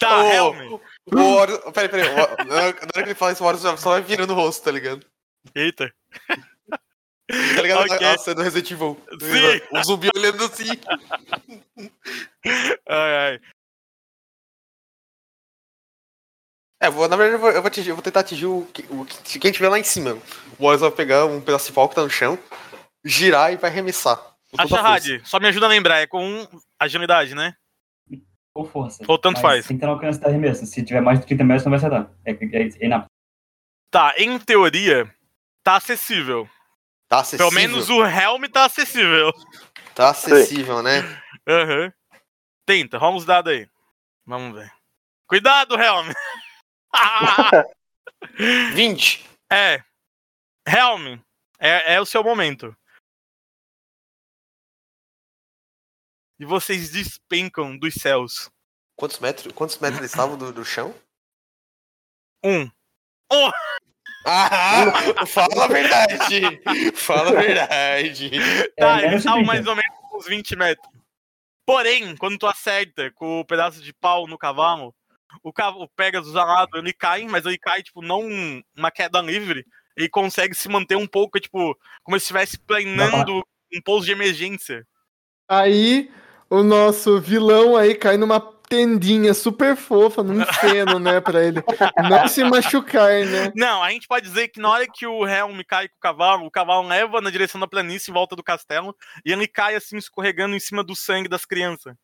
[0.00, 0.80] Tá, Ô, Helm.
[1.12, 1.58] O Horus.
[1.72, 2.08] Peraí, peraí.
[2.08, 4.70] o- Na hora que ele fala isso, o Horus só vai virando o rosto, tá
[4.70, 5.06] ligado?
[5.54, 5.90] Eita.
[7.28, 7.80] Tá ligado?
[7.90, 8.06] Ok.
[8.06, 9.00] A cena do Resident Evil.
[9.20, 9.60] Sim.
[9.78, 10.68] O zumbi olhando assim.
[12.88, 13.40] Ai, ai.
[16.86, 18.58] É, vou, na verdade, eu vou, eu vou, atingir- eu vou tentar atingir o,
[18.90, 20.16] o que- quem tiver lá em cima.
[20.58, 22.38] O Horus vai pegar um pedaço de pau que tá no chão,
[23.04, 24.16] girar e vai arremessar.
[24.16, 26.46] com A toda a Shahad, só me ajuda a lembrar, é com
[26.78, 27.54] agilidade, né?
[28.54, 29.04] Ou força.
[29.06, 29.66] Ou tanto faz.
[29.66, 30.64] Tem que ter no alcance da arremesso.
[30.64, 32.10] Se tiver mais de 30 metros, não vai acertar.
[32.24, 33.06] É, é, é inapto.
[33.90, 35.12] Tá, em teoria,
[35.62, 36.48] tá acessível.
[37.08, 37.50] Tá acessível.
[37.50, 39.30] Pelo menos o Helm tá acessível.
[39.94, 41.00] Tá acessível, né?
[41.46, 41.92] Aham.
[42.64, 43.68] Tenta, rola os dados aí.
[44.24, 44.72] Vamos ver.
[45.26, 46.08] Cuidado, Helm!
[48.74, 49.24] 20.
[49.52, 49.82] é.
[50.68, 51.20] Helm,
[51.60, 52.76] é, é o seu momento.
[56.38, 58.50] E vocês despencam dos céus.
[58.96, 60.94] Quantos metros, quantos metros eles estavam do, do chão?
[62.44, 62.70] Um.
[64.26, 66.16] Ah, fala a verdade.
[66.94, 68.30] Fala a verdade.
[68.76, 69.46] Tá, É, eles de estavam 30.
[69.46, 70.92] mais ou menos uns 20 metros.
[71.64, 74.94] Porém, quando tu acerta com o pedaço de pau no cavalo,
[75.42, 78.22] o, cavalo, o Pegasus alado, ele cai, mas ele cai, tipo, não
[78.76, 79.64] uma queda livre.
[79.96, 84.86] Ele consegue se manter um pouco, tipo, como se estivesse planando um pouso de emergência.
[85.48, 86.10] Aí,
[86.50, 91.62] o nosso vilão aí cai numa tendinha super fofa, num feno, né, pra ele
[92.08, 93.52] não se machucar, né?
[93.54, 96.46] Não, a gente pode dizer que na hora que o Helm cai com o cavalo,
[96.46, 99.96] o cavalo leva na direção da planície em volta do castelo e ele cai assim,
[99.96, 101.94] escorregando em cima do sangue das crianças.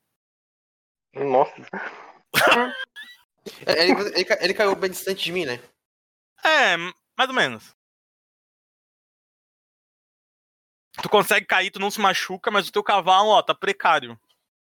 [1.15, 1.53] Nossa.
[3.67, 5.61] É, Ele, ele, ele caiu bem distante de mim, né?
[6.45, 7.75] É, mais ou menos.
[11.01, 14.19] Tu consegue cair, tu não se machuca, mas o teu cavalo, ó, tá precário,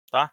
[0.09, 0.31] tá?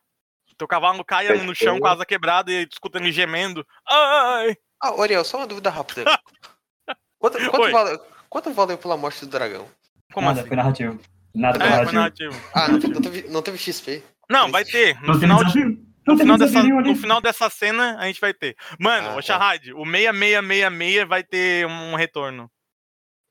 [0.51, 3.13] O teu cavalo cai ali no chão com a asa quebrada e tu escuta ele
[3.13, 3.67] gemendo.
[3.87, 4.57] Ai!
[4.81, 6.05] Ah, Oriel, só uma dúvida rápida.
[7.19, 7.99] Quanto, quanto, valeu,
[8.31, 9.69] quanto valeu pela morte do dragão?
[10.15, 10.49] Como Nada, assim?
[10.49, 11.01] foi narrativo.
[11.35, 12.41] Nada foi É, foi narrativo.
[12.55, 14.05] Ah, não, não, teve, não teve XP.
[14.31, 15.01] Não, vai ter.
[15.03, 15.88] No final, de-?
[16.09, 18.57] No, teve final dessa, no final dessa cena, a gente vai ter.
[18.79, 19.23] Mano, Ah, o tá.
[19.23, 22.51] Shahad, o 6666 vai ter um retorno.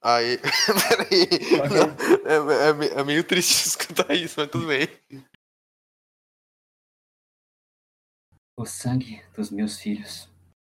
[0.02, 0.38] Aí.
[0.90, 1.28] Peraí.
[2.26, 4.88] É, é me- é meio triste escutar isso, mas tudo bem.
[8.60, 10.30] O sangue dos meus filhos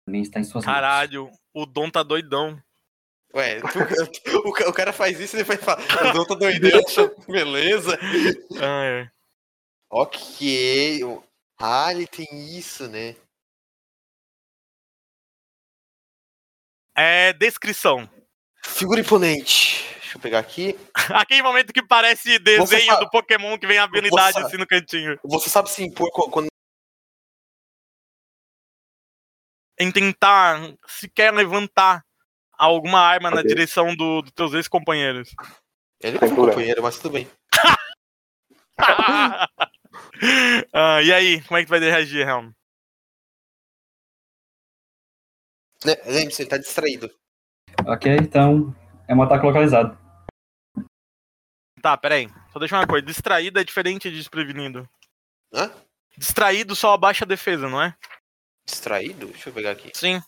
[0.05, 0.73] também está em suas mãos.
[0.73, 2.61] Caralho, o Dom tá doidão.
[3.35, 5.81] Ué, tu- o, o cara faz isso e depois fala.
[5.81, 6.81] O Dom tá doidão,
[7.27, 7.97] beleza.
[8.61, 9.11] Ah, é.
[9.91, 11.01] Ok.
[11.59, 12.27] Ah, ele tem
[12.57, 13.15] isso, né?
[16.95, 18.09] É descrição.
[18.63, 19.83] Figura imponente.
[19.99, 20.77] Deixa eu pegar aqui.
[21.25, 24.67] Aquele momento que parece desenho sabe- do Pokémon que vem a habilidade Você- assim no
[24.67, 25.19] cantinho.
[25.23, 26.47] Você sabe se impor qu- quando.
[29.79, 32.05] Em tentar sequer levantar
[32.53, 33.47] alguma arma na Ok.
[33.49, 35.33] direção do- dos teus ex-companheiros.
[35.99, 36.51] Ele foi problema.
[36.51, 37.27] companheiro, mas tudo bem.
[40.73, 42.51] Ah, e aí, como é que tu vai reagir, Helm?
[45.85, 47.11] Lembre-se, ele tá distraído.
[47.85, 48.73] Ok, então
[49.07, 49.97] é um ataque localizado.
[51.81, 52.29] Tá, peraí.
[52.53, 53.05] Só deixa uma coisa.
[53.05, 54.87] Distraído é diferente de desprevenido.
[55.53, 55.69] Hã?
[56.17, 57.95] Distraído só abaixa a defesa, não é?
[58.65, 59.27] Distraído?
[59.27, 59.91] Deixa eu pegar aqui.
[59.93, 60.21] Sim.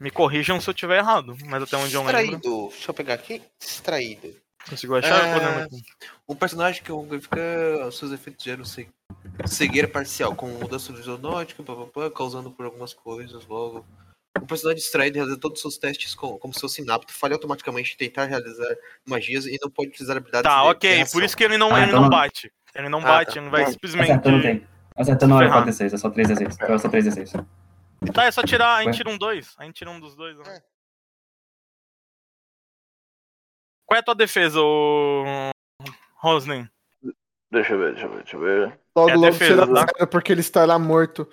[0.00, 2.38] Me corrijam se eu tiver errado, mas até onde eu lembro.
[2.38, 2.68] Distraído.
[2.68, 3.42] Deixa eu pegar aqui.
[3.60, 4.45] Distraído.
[4.68, 5.24] Conseguiu achar?
[5.64, 5.68] É.
[6.28, 7.90] Um personagem que fica.
[7.92, 8.88] Seus efeitos geram ce-
[9.46, 13.86] cegueira parcial, com mudança visionótica, papapá, causando por algumas coisas logo.
[14.40, 17.94] O personagem distraído realiza todos os seus testes com- como se fosse inapto, falha automaticamente
[17.94, 20.94] em tentar realizar magias e não pode utilizar habilidades Tá, de- de ok.
[20.96, 21.12] reação.
[21.12, 22.10] Por isso que ele não, Ah, ele então não não.
[22.10, 22.52] bate.
[22.74, 23.32] Ele não Ah, bate, tá.
[23.36, 23.70] ele não vai Não.
[23.72, 24.10] simplesmente.
[24.10, 24.66] Acertando tem.
[24.96, 25.64] Acertando não é Ferrar.
[25.64, 26.54] 4d6, é só 3d6.
[26.54, 27.32] Então é só 3d6.
[28.12, 28.76] Tá, é só tirar.
[28.76, 29.54] A gente tira um dois.
[29.56, 30.36] A gente tira um dos dois.
[30.38, 30.44] né?
[30.48, 30.62] É.
[33.86, 35.24] Qual é a tua defesa, ô.
[36.16, 36.68] Rosnen?
[37.50, 38.80] Deixa eu ver, deixa eu ver, deixa eu ver.
[38.96, 40.06] Logo, É logo defesa, tira tá?
[40.06, 41.28] porque ele estará morto.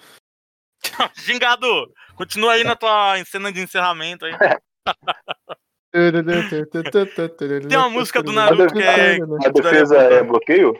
[1.15, 1.91] Gingado!
[2.15, 4.33] Continua aí na tua cena de encerramento aí.
[5.91, 9.17] Tem uma música do Naruto que é.
[9.45, 10.73] A defesa é bloqueio?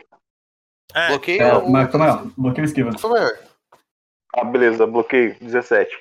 [0.92, 2.26] É, Bloqueio É, mas maior.
[2.36, 2.90] Bloqueio esquiva.
[4.36, 5.96] Ah, beleza, bloqueio, 17.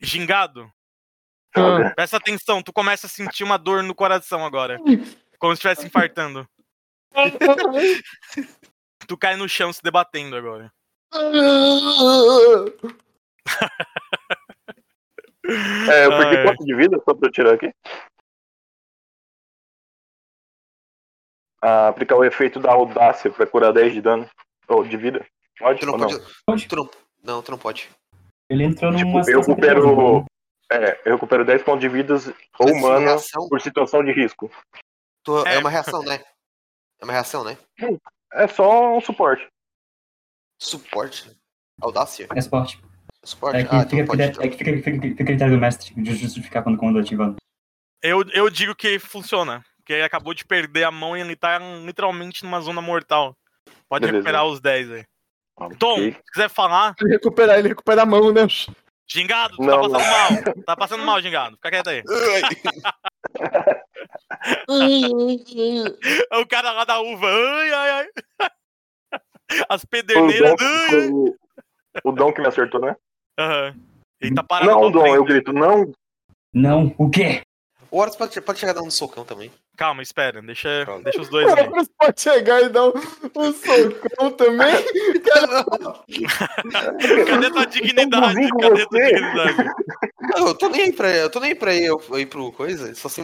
[0.00, 0.70] Gingado,
[1.54, 4.78] Ah, presta atenção, tu começa a sentir uma dor no coração agora.
[5.38, 6.46] Como se estivesse infartando.
[9.08, 10.72] Tu cai no chão se debatendo agora.
[15.90, 16.44] É, eu perdi Ai.
[16.44, 17.70] quanto de vida só pra eu tirar aqui?
[21.60, 24.28] Ah, aplicar o efeito da audácia pra curar 10 de dano.
[24.68, 25.26] Ou de vida.
[25.58, 26.08] Pode Tu não ou não?
[26.08, 26.24] pode.
[26.46, 26.68] Pode.
[26.68, 26.88] Tu não,
[27.24, 27.90] não, tu não pode.
[28.48, 30.24] Ele entrou Tipo, numa eu recupero.
[30.72, 32.26] É, eu recupero 10 pontos de vidas
[32.58, 33.16] ou é mana
[33.48, 34.50] por situação de risco.
[35.22, 35.58] tu- é É.
[35.58, 36.22] uma reação, né?
[37.00, 37.58] É uma reação, né?
[38.32, 39.46] É só um suporte.
[40.60, 41.30] Suporte.
[41.80, 42.26] Audácia.
[42.34, 42.80] É esporte.
[43.24, 43.56] Suporte.
[43.58, 44.22] É que, ah, fica, então pode.
[44.22, 47.34] é que fica, fica, fica, critério do mestre de justificar quando o comando ativa.
[48.02, 49.64] Eu, eu digo que funciona.
[49.76, 53.36] Porque ele acabou de perder a mão e ele tá literalmente numa zona mortal.
[53.88, 54.18] Pode Beleza.
[54.18, 55.04] recuperar os 10 aí.
[55.78, 58.42] Tom, se quiser falar, Ele recuperar, ele recupera a mão, né?
[59.08, 60.28] Gingado, tu Não, tá passando mal.
[60.64, 61.56] Tá passando mal, Gingado.
[61.56, 62.02] Fica quieto aí.
[66.30, 67.26] É o cara lá da uva.
[67.28, 68.08] Ai, ai, ai.
[69.68, 70.54] As Foi o pederneiras.
[70.56, 71.36] Dom, o-
[72.04, 72.96] o Dom que me acertou, né?
[73.38, 73.74] Aham.
[74.20, 74.70] Ele tá parado.
[74.70, 75.16] Não, Dom, frente.
[75.16, 75.92] eu grito, não.
[76.52, 77.42] Não, o quê?
[77.90, 79.50] O Horus pode, pode chegar dando um socão também.
[79.76, 80.42] Calma, espera.
[80.42, 81.68] Deixa, deixa os dois ali.
[81.70, 82.92] Você pode chegar e dar um,
[83.36, 84.74] um socão também.
[87.26, 88.50] Cadê tua dignidade?
[88.50, 89.56] com Cadê tua dignidade?
[90.20, 92.94] Não, eu tô nem aí pra, eu tô nem pra ir, eu, ir pro coisa.
[92.94, 93.22] Só se.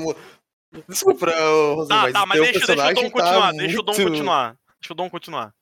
[0.89, 1.27] Desculpa,
[1.75, 3.53] Rosé, Tá, mas tá, mas deixa, deixa o Dom continuar.
[3.53, 4.57] tá Deixa o Dom muito- continuar.
[4.81, 5.55] Deixa o Dom continuar.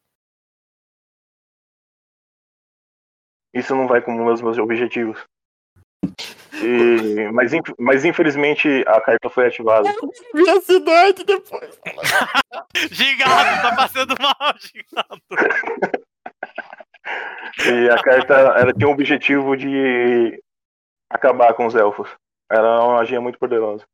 [3.55, 5.19] Isso não vai com meus, meus objetivos.
[6.63, 9.93] E- mas, mas infelizmente a carta foi ativada.
[10.35, 11.79] Vi a cidade depois.
[12.93, 15.23] Gingado, tá passando mal, Gingado.
[17.65, 20.41] E a carta ela tinha o objetivo de
[21.11, 22.09] acabar com os elfos.
[22.51, 23.85] Era uma magia muito poderosa.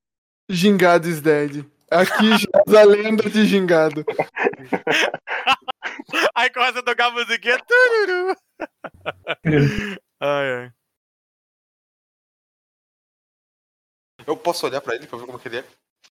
[0.49, 1.65] Gingado is dead.
[1.91, 2.31] Aqui
[2.69, 4.05] já a lenda de Gingado.
[6.35, 7.59] Aí começa a tocar a musiquinha.
[10.21, 10.71] Ai, ai.
[14.27, 15.65] Eu posso olhar pra ele pra ver como que ele é?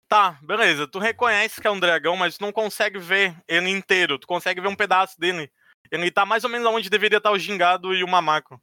[0.08, 0.86] Tá, beleza.
[0.86, 4.18] Tu reconhece que é um dragão, mas tu não consegue ver ele inteiro.
[4.18, 5.50] Tu consegue ver um pedaço dele.
[5.90, 8.60] Ele tá mais ou menos onde deveria estar o gingado e o mamaco.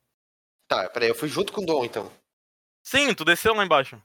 [0.67, 2.11] Tá, peraí, eu fui junto com o Dom então.
[2.83, 4.01] Sim, tu desceu lá embaixo.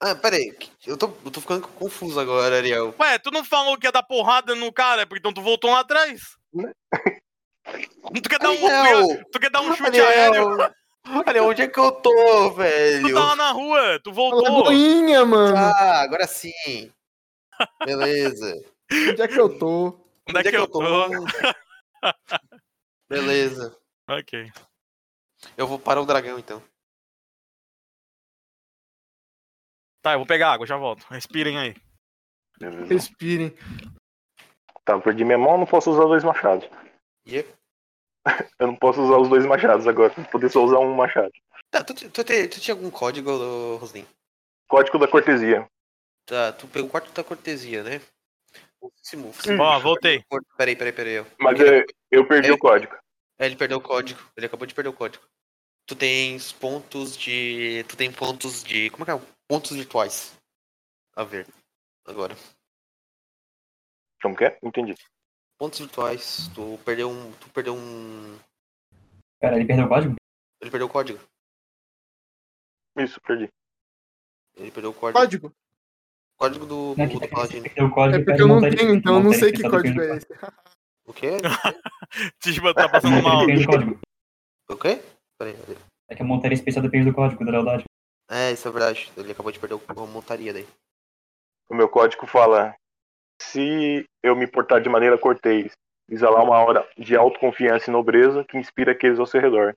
[0.00, 0.54] Ah, peraí,
[0.86, 2.94] eu tô, eu tô ficando confuso agora, Ariel.
[2.98, 5.80] Ué, tu não falou que ia dar porrada no cara, porque então tu voltou lá
[5.80, 6.36] atrás.
[8.14, 9.24] Tu quer dar um, Ariel!
[9.32, 10.56] tu quer dar um chute aéreo?
[11.26, 12.10] Ariel, onde é que eu tô,
[12.50, 13.14] Tu velho?
[13.14, 14.42] tá lá na rua, tu voltou.
[14.42, 15.56] Lagoinha, mano.
[15.56, 16.92] Ah, agora sim.
[17.84, 18.54] Beleza.
[18.92, 19.98] Onde é que eu tô?
[20.28, 20.80] Onde é que eu tô?
[23.08, 23.76] Beleza.
[24.08, 24.50] Ok.
[25.56, 26.62] Eu vou para o dragão então.
[30.02, 31.04] Tá, eu vou pegar água, já volto.
[31.10, 31.74] Respirem aí.
[32.88, 33.50] Respirem.
[34.84, 36.68] Tá, eu perdi minha mão, não posso usar dois machados.
[37.26, 37.55] Yep.
[38.58, 40.12] Eu não posso usar os dois machados agora.
[40.14, 41.32] Vou poder só usar um machado.
[41.70, 44.06] Tá, tu, tu, te- tu tinha algum código, Roslin?
[44.68, 45.68] Código da cortesia.
[46.26, 48.00] Tá, tu pegou o quarto da cortesia, né?
[49.60, 50.24] Ó, voltei.
[50.56, 51.14] Peraí, peraí, peraí.
[51.14, 52.52] eu- Mas eu, eu perdi É.
[52.52, 52.94] o código.
[53.38, 54.20] É, ele perdeu o código.
[54.36, 55.24] Ele acabou de perder o código.
[55.86, 57.84] Tu tens pontos de.
[57.88, 58.90] Tu tem pontos de.
[58.90, 59.20] Como é que é?
[59.48, 60.36] Pontos virtuais.
[61.14, 61.46] A ver.
[62.04, 62.36] Agora.
[64.22, 64.58] Como que é?
[64.62, 64.94] Entendi.
[65.58, 66.48] Pontos virtuais.
[66.54, 67.32] Tu perdeu um.
[67.32, 68.38] Tu perdeu um.
[69.40, 70.14] Pera, ele perdeu o código?
[70.60, 71.18] Ele perdeu o código.
[72.98, 73.48] Isso, perdi.
[74.56, 75.18] Ele perdeu o código.
[75.18, 75.52] Código.
[76.38, 77.66] Código do, Não, é do, do é Paladino.
[77.66, 80.26] É porque eu não tenho, então eu não sei que código é esse.
[81.06, 81.30] O quê?
[82.40, 83.44] Tishba tá passando mal.
[84.68, 85.02] O quê?
[85.38, 85.78] Peraí, peraí.
[86.08, 87.84] É que a montaria especial depende do código da lealdade.
[88.30, 89.10] É, isso é verdade.
[89.16, 90.66] Ele acabou de perder o- a montaria daí.
[91.70, 92.74] O meu código fala:
[93.40, 95.72] se eu me portar de maneira cortês,
[96.08, 99.74] exalar uma aura de autoconfiança e nobreza que inspira aqueles ao seu redor.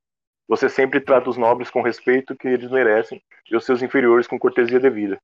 [0.47, 4.39] Você sempre trata os nobres com respeito que eles merecem e os seus inferiores com
[4.39, 5.20] cortesia devida.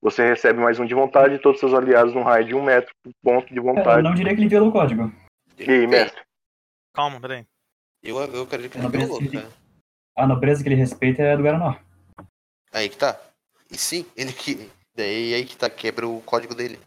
[0.00, 2.92] Você recebe mais um de vontade e todos seus aliados num raio de um metro
[3.02, 4.02] por ponto de Eu vontade.
[4.02, 5.12] não diria que ele violou o código.
[5.58, 6.22] E aí, mestre?
[6.94, 7.44] Calma, peraí.
[8.02, 9.48] Eu, eu acredito que Eu ele de- cara.
[10.16, 11.80] A nobreza que ele respeita é a do Garanor.
[12.72, 13.20] Aí que tá.
[13.70, 14.70] E sim, ele que.
[14.94, 16.78] Daí aí que tá, quebra o código dele.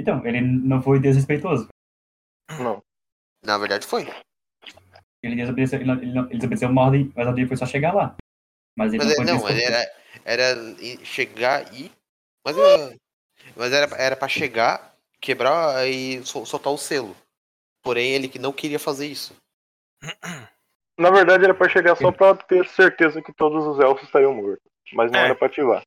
[0.00, 1.68] Então, ele não foi desrespeitoso.
[2.58, 2.82] Não.
[3.44, 4.06] Na verdade foi.
[5.22, 7.66] Ele desobedeceu, ele, não- ele, não- ele desobedeceu uma ordem, mas a dele foi só
[7.66, 8.16] chegar lá.
[8.76, 9.92] Mas ele Mas não é, não, ele era,
[10.24, 10.54] era
[11.04, 11.92] chegar e.
[12.44, 12.96] Mas, é-
[13.54, 17.14] mas era, era pra chegar, quebrar e sol- soltar o selo.
[17.82, 19.34] Porém, ele que não queria fazer isso.
[20.98, 24.64] Na verdade, era pra chegar só pra ter certeza que todos os elfos estariam mortos.
[24.92, 25.24] Mas não É.
[25.26, 25.82] era pra ativar.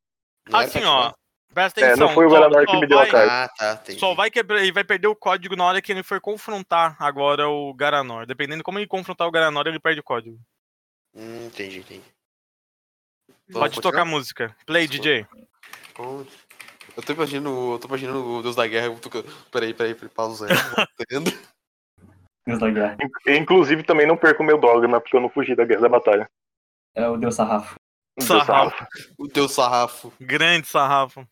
[0.49, 1.13] Não era Assim, pra ó.
[1.53, 2.07] Presta É, atenção.
[2.07, 3.33] não foi o Garanor que me deu a vai- carta.
[3.33, 3.99] Ah, tá, entendi.
[3.99, 7.47] Só vai quebrar, ele vai perder o código na hora que ele for confrontar agora
[7.47, 8.25] o Garanor.
[8.25, 10.39] Dependendo de como ele confrontar o Garanor, ele perde o código.
[11.15, 12.03] Hum, entendi, entendi.
[13.49, 13.91] Vamos Pode continuar?
[13.91, 14.55] tocar música.
[14.65, 15.27] Play, DJ.
[16.95, 18.95] Eu tô imaginando, eu tô imaginando o Deus da Guerra.
[18.99, 19.09] tô-
[19.51, 20.47] Peraí, peraí, peraí, pausa.
[22.45, 22.97] Deus da guerra.
[23.27, 26.29] In- Inclusive, também não perco meu dogma, porque eu não fugi da guerra da batalha.
[26.95, 27.75] É o Deus Sarrafo.
[28.17, 28.77] Deus Sarrafo.
[28.77, 28.87] sarrafo.
[29.17, 30.13] o Deus Sarrafo.
[30.19, 31.27] Grande sarrafo.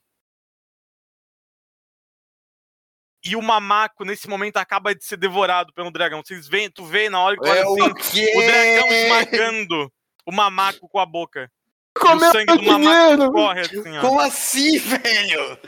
[3.23, 6.21] E o mamaco, nesse momento, acaba de ser devorado pelo dragão.
[6.23, 8.33] Vocês veem, tu vê na hora que olha É assim, o quê?
[8.35, 9.93] o dragão esmagando
[10.25, 11.51] o mamaco com a boca.
[11.93, 13.31] E o sangue do mamaco dinheiro!
[13.33, 14.01] corre assim, ó.
[14.01, 15.59] Como assim, velho?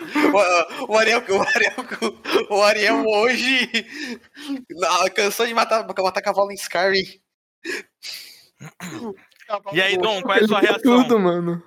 [0.87, 3.69] O, o Ariel, o Ariel, o Ariel hoje
[5.13, 7.21] cansou de matar, matar cavalo em Skyrim.
[9.73, 11.03] E aí, Dom, qual é a sua reação?
[11.03, 11.61] Tudo, mano.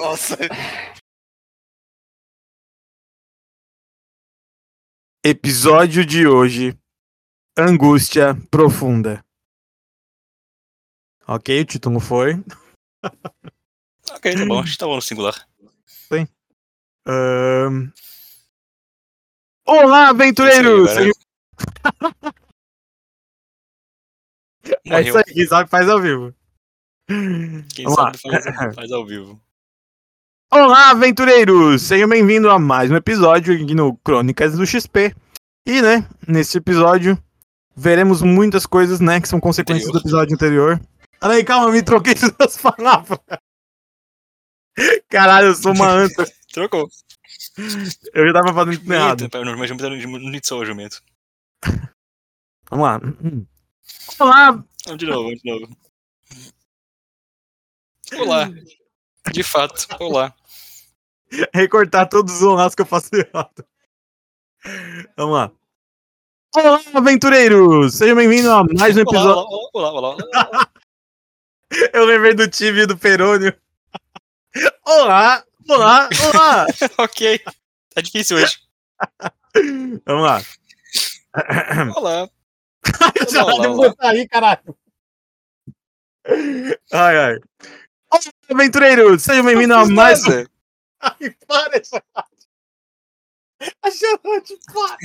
[0.00, 0.38] Nossa.
[5.24, 6.76] Episódio de hoje:
[7.56, 9.24] Angústia Profunda.
[11.28, 12.34] Ok, o título foi.
[14.10, 15.48] Ok, tá bom, acho que tá bom no singular.
[17.06, 17.92] Ahn,
[19.64, 20.90] Olá, aventureiros!
[24.64, 26.34] É isso É isso aí, quem sabe faz ao vivo.
[27.06, 29.40] Quem Vamos sabe faz, faz ao vivo.
[30.54, 31.80] Olá, aventureiros!
[31.80, 35.16] Sejam bem-vindos a mais um episódio aqui no Crônicas do XP.
[35.66, 37.16] E, né, nesse episódio,
[37.74, 40.78] veremos muitas coisas, né, que são consequências do episódio anterior.
[41.18, 43.18] Peraí, calma, me troquei das duas palavras.
[45.08, 46.30] Caralho, eu sou uma anta.
[46.52, 46.86] Trocou.
[48.12, 49.22] Eu já tava fazendo tudo errado.
[49.22, 51.02] Eita, no jumento no Nitsou o jumento.
[52.70, 53.00] Vamos lá.
[54.18, 55.76] Olá, Vamos de novo, vamos de novo.
[58.18, 58.50] Olá.
[59.32, 60.34] De fato, olá.
[61.54, 63.64] Recortar todos os olás que eu faço errado.
[65.16, 65.52] Vamos lá.
[66.54, 67.94] Olá, aventureiros!
[67.94, 69.46] Sejam bem-vindos a mais um Olá, episódio.
[69.48, 70.68] olá, olá, olá, olá.
[71.94, 73.56] Eu lembrei do time do Perônio.
[74.84, 76.66] Olá, olá, olá!
[76.98, 77.40] ok.
[77.94, 78.58] Tá difícil hoje.
[80.04, 80.42] Vamos lá.
[81.96, 82.28] Olá.
[83.32, 83.88] Já olá, olá.
[83.88, 84.76] botar aí, caralho.
[86.92, 87.38] Ai, ai.
[88.10, 88.20] Olá,
[88.50, 89.22] aventureiros!
[89.22, 90.51] Sejam bem-vindos a mais um.
[91.02, 92.48] Ai, para, Charlotte!
[93.82, 94.98] A Charlotte, para!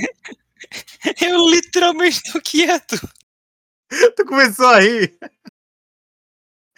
[1.20, 2.96] Eu literalmente tô quieto.
[4.16, 5.18] Tu começou a rir.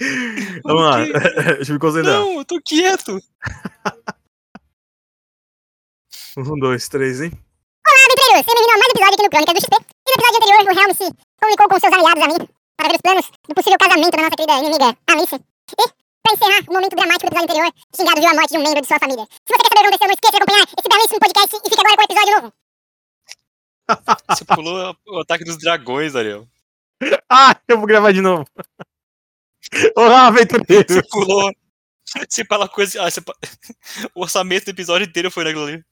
[0.64, 1.04] Vamos lá.
[1.56, 2.20] Deixa eu me concentrar.
[2.20, 3.18] Não, eu tô quieto.
[6.36, 7.32] Um, dois, três, hein?
[8.10, 9.74] aventureiros, seja bem-vindo a mais um episódio aqui no Crônicas do XP.
[9.76, 11.06] E no episódio anterior, o Helm se
[11.40, 14.58] comunicou com seus aliados ali para ver os planos do possível casamento da nossa querida
[14.58, 15.36] inimiga Alice.
[15.36, 15.84] E,
[16.30, 18.80] para encerrar o momento dramático do episódio anterior, Xingado viu a morte de um membro
[18.80, 19.26] de sua família.
[19.30, 21.68] Se você quer saber o que aconteceu, não esqueça de acompanhar esse belíssimo podcast e
[21.68, 22.52] fique agora com o episódio novo.
[24.30, 26.46] Você pulou o ataque dos dragões, Ariel.
[27.30, 28.46] Ah, eu vou gravar de novo.
[29.96, 30.94] Olá, aventureiros!
[30.94, 31.50] Você pulou.
[32.28, 33.02] Você fala coisa.
[33.02, 33.20] Ah, você...
[34.14, 35.84] O orçamento do episódio inteiro foi naquilo ali.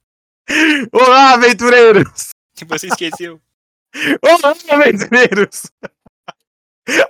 [0.93, 2.29] Olá, aventureiros!
[2.55, 3.41] Que você esqueceu.
[4.23, 5.73] Olá, aventureiros!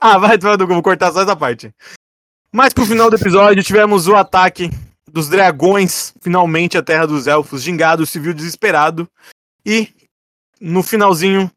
[0.00, 1.74] Ah, vai, vai, vou cortar só essa parte.
[2.52, 4.70] Mas pro final do episódio, tivemos o ataque
[5.10, 7.62] dos dragões, finalmente a terra dos elfos.
[7.62, 9.06] Gingado se viu desesperado.
[9.64, 9.92] E,
[10.60, 11.50] no finalzinho,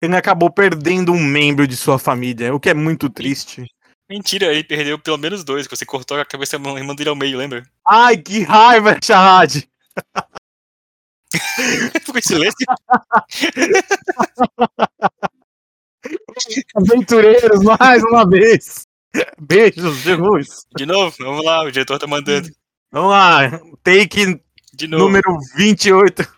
[0.00, 3.66] ele acabou perdendo um membro de sua família, o que é muito triste.
[4.08, 7.16] Mentira, ele perdeu pelo menos dois, que você cortou a cabeça e mandou ele ao
[7.16, 7.66] meio, lembra?
[7.84, 9.68] Ai, que raiva, Shahad!
[12.04, 12.64] Ficou em silêncio.
[16.76, 18.86] Aventureiros, mais uma vez!
[19.40, 20.66] Beijos, Jesus!
[20.76, 22.48] De novo, vamos lá, o diretor tá mandando.
[22.90, 23.50] Vamos lá.
[23.82, 24.40] Take
[24.72, 25.04] De novo.
[25.04, 26.22] número 28.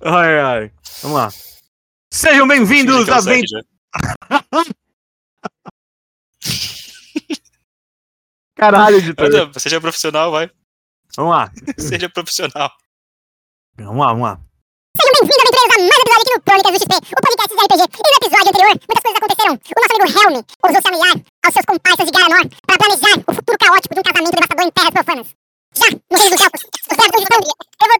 [0.00, 0.72] ai, ai.
[1.02, 1.28] Vamos lá.
[2.10, 3.48] Sejam bem-vindos a Zack Vent...
[3.48, 3.60] já.
[8.54, 9.50] Caralho, editor.
[9.58, 10.48] Seja profissional, vai.
[11.16, 11.50] Vamos lá.
[11.78, 12.70] Seja profissional.
[13.76, 14.40] Vamos lá, vamos lá.
[14.94, 17.62] Sejam bem-vindos, aventureiros, a mais um episódio aqui no Crônicas do XP, o podcast de
[17.66, 17.82] RPG.
[17.82, 19.54] E no episódio anterior, muitas coisas aconteceram.
[19.58, 23.32] O nosso amigo Helm ousou se aliar aos seus comparsas de Garanor para planejar o
[23.34, 25.26] futuro caótico de um casamento devastador em terras profanas.
[25.74, 27.38] Já, no reino dos elfos, os elfos estão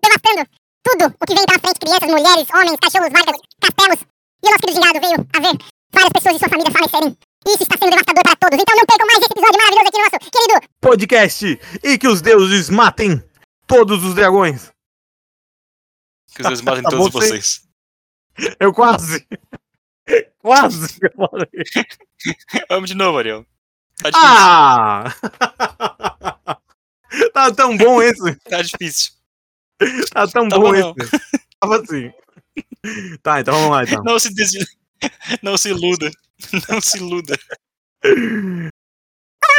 [0.07, 0.42] devastando
[0.86, 4.01] tudo o que vem pela frente, crianças, mulheres, homens, cachorros, vacas, castelos.
[4.38, 5.55] E o nosso querido gingado veio a ver
[5.90, 7.11] várias pessoas de sua família falecerem.
[7.42, 10.07] Isso está sendo devastador para todos, então não percam mais esse episódio maravilhoso aqui no
[10.07, 11.40] nosso querido Podcast
[11.82, 13.18] e que os deuses matem
[13.66, 14.74] todos os dragões.
[16.35, 17.12] Que dois matem Tá todos sim.
[17.12, 17.68] vocês.
[18.59, 19.26] Eu quase.
[20.39, 20.99] Quase.
[21.01, 21.64] que eu falei.
[22.68, 23.47] Vamos de novo, Ariel.
[23.97, 24.37] Tá difícil.
[24.37, 25.05] Ah!
[27.32, 28.35] tá tão bom esse.
[28.41, 29.12] Tá difícil.
[30.12, 31.11] Tá tão Tá bom bom, esse.
[31.61, 32.12] Tava assim.
[33.22, 34.03] Tá, então vamos lá então.
[34.05, 34.59] Não se desi...
[35.43, 36.11] Não se iluda.
[36.68, 37.39] Não se iluda.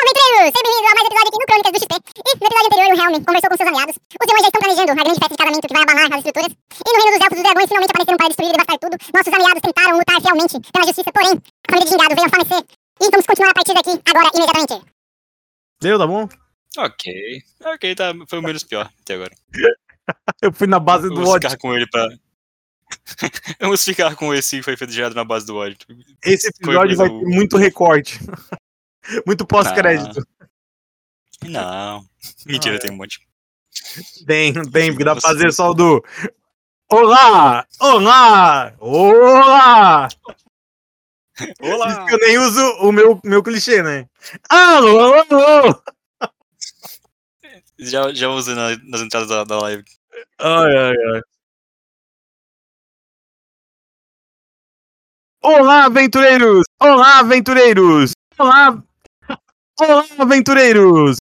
[0.05, 0.53] Aventureiros!
[0.53, 1.93] Sejam bem-vindos a mais um episódio aqui no Crônicas do XP.
[1.95, 3.95] E no episódio anterior, o Helm conversou com seus aliados.
[3.95, 6.51] Os demônios já estão planejando a grande festa de casamento que vai abalar as estruturas.
[6.53, 8.95] E no reino dos elfos, os dragões finalmente apareceram para destruir e devastar tudo.
[9.15, 12.61] Nossos aliados tentaram lutar fielmente pela justiça, porém, a família de Gingado veio a falecer.
[13.01, 14.75] E vamos continuar a partir daqui, agora, imediatamente.
[15.81, 16.23] Deu, tá bom?
[16.77, 17.05] Ok.
[17.73, 18.07] Ok, tá.
[18.29, 19.33] Foi o menos pior até agora.
[20.41, 21.49] Eu fui na base do Vamos ódio.
[21.49, 22.05] ficar com ele pra.
[23.59, 25.77] Vamos ficar com esse que foi feito gerado na base do ódio.
[26.23, 28.19] Esse episódio vai ter muito recorte.
[29.25, 30.25] muito pós-crédito.
[31.43, 32.05] Não.
[32.45, 33.19] Mentira, tem um monte.
[34.25, 36.03] Tem, tem, porque dá pra fazer só o do.
[36.91, 37.65] Olá!
[37.79, 38.73] Olá!
[38.79, 40.07] Olá!
[41.59, 41.87] Olá!
[41.89, 44.07] Isso que eu nem uso o meu, meu clichê, né?
[44.49, 45.83] Alô, alô, alô!
[47.77, 49.83] Já, já usei na- nas entradas da, da live.
[50.39, 51.21] Ai, ai, ai.
[55.43, 56.63] Olá, aventureiros!
[56.81, 58.13] Olá, aventureiros!
[58.37, 58.81] Olá!
[59.77, 61.17] Olá, aventureiros!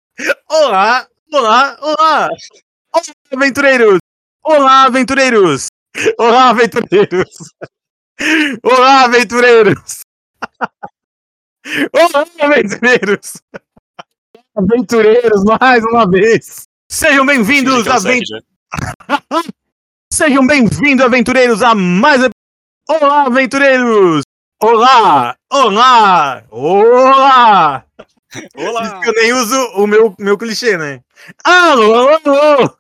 [0.49, 1.07] Olá!
[1.31, 1.77] Olá!
[1.83, 2.29] Olá!
[2.95, 3.99] Olá, aventureiros!
[4.43, 5.67] Olá, aventureiros!
[6.19, 7.29] Olá, aventureiros!
[8.63, 10.01] Olá, aventureiros!
[11.93, 13.33] Olá, aventureiros!
[14.57, 16.63] Aventureiros, mais uma vez!
[16.91, 18.29] Sejam bem-vindos, aventureiros!
[18.29, 19.43] já.
[20.11, 22.23] Sejam bem-vindos, aventureiros, a mais.
[22.89, 24.23] Olá, aventureiros!
[24.63, 25.37] Olá!
[25.53, 26.45] Olá!
[26.51, 27.85] Olá!
[28.57, 29.01] Olá!
[29.05, 31.01] Eu nem uso o meu, meu clichê, né?
[31.45, 32.77] Alô, alô, alô!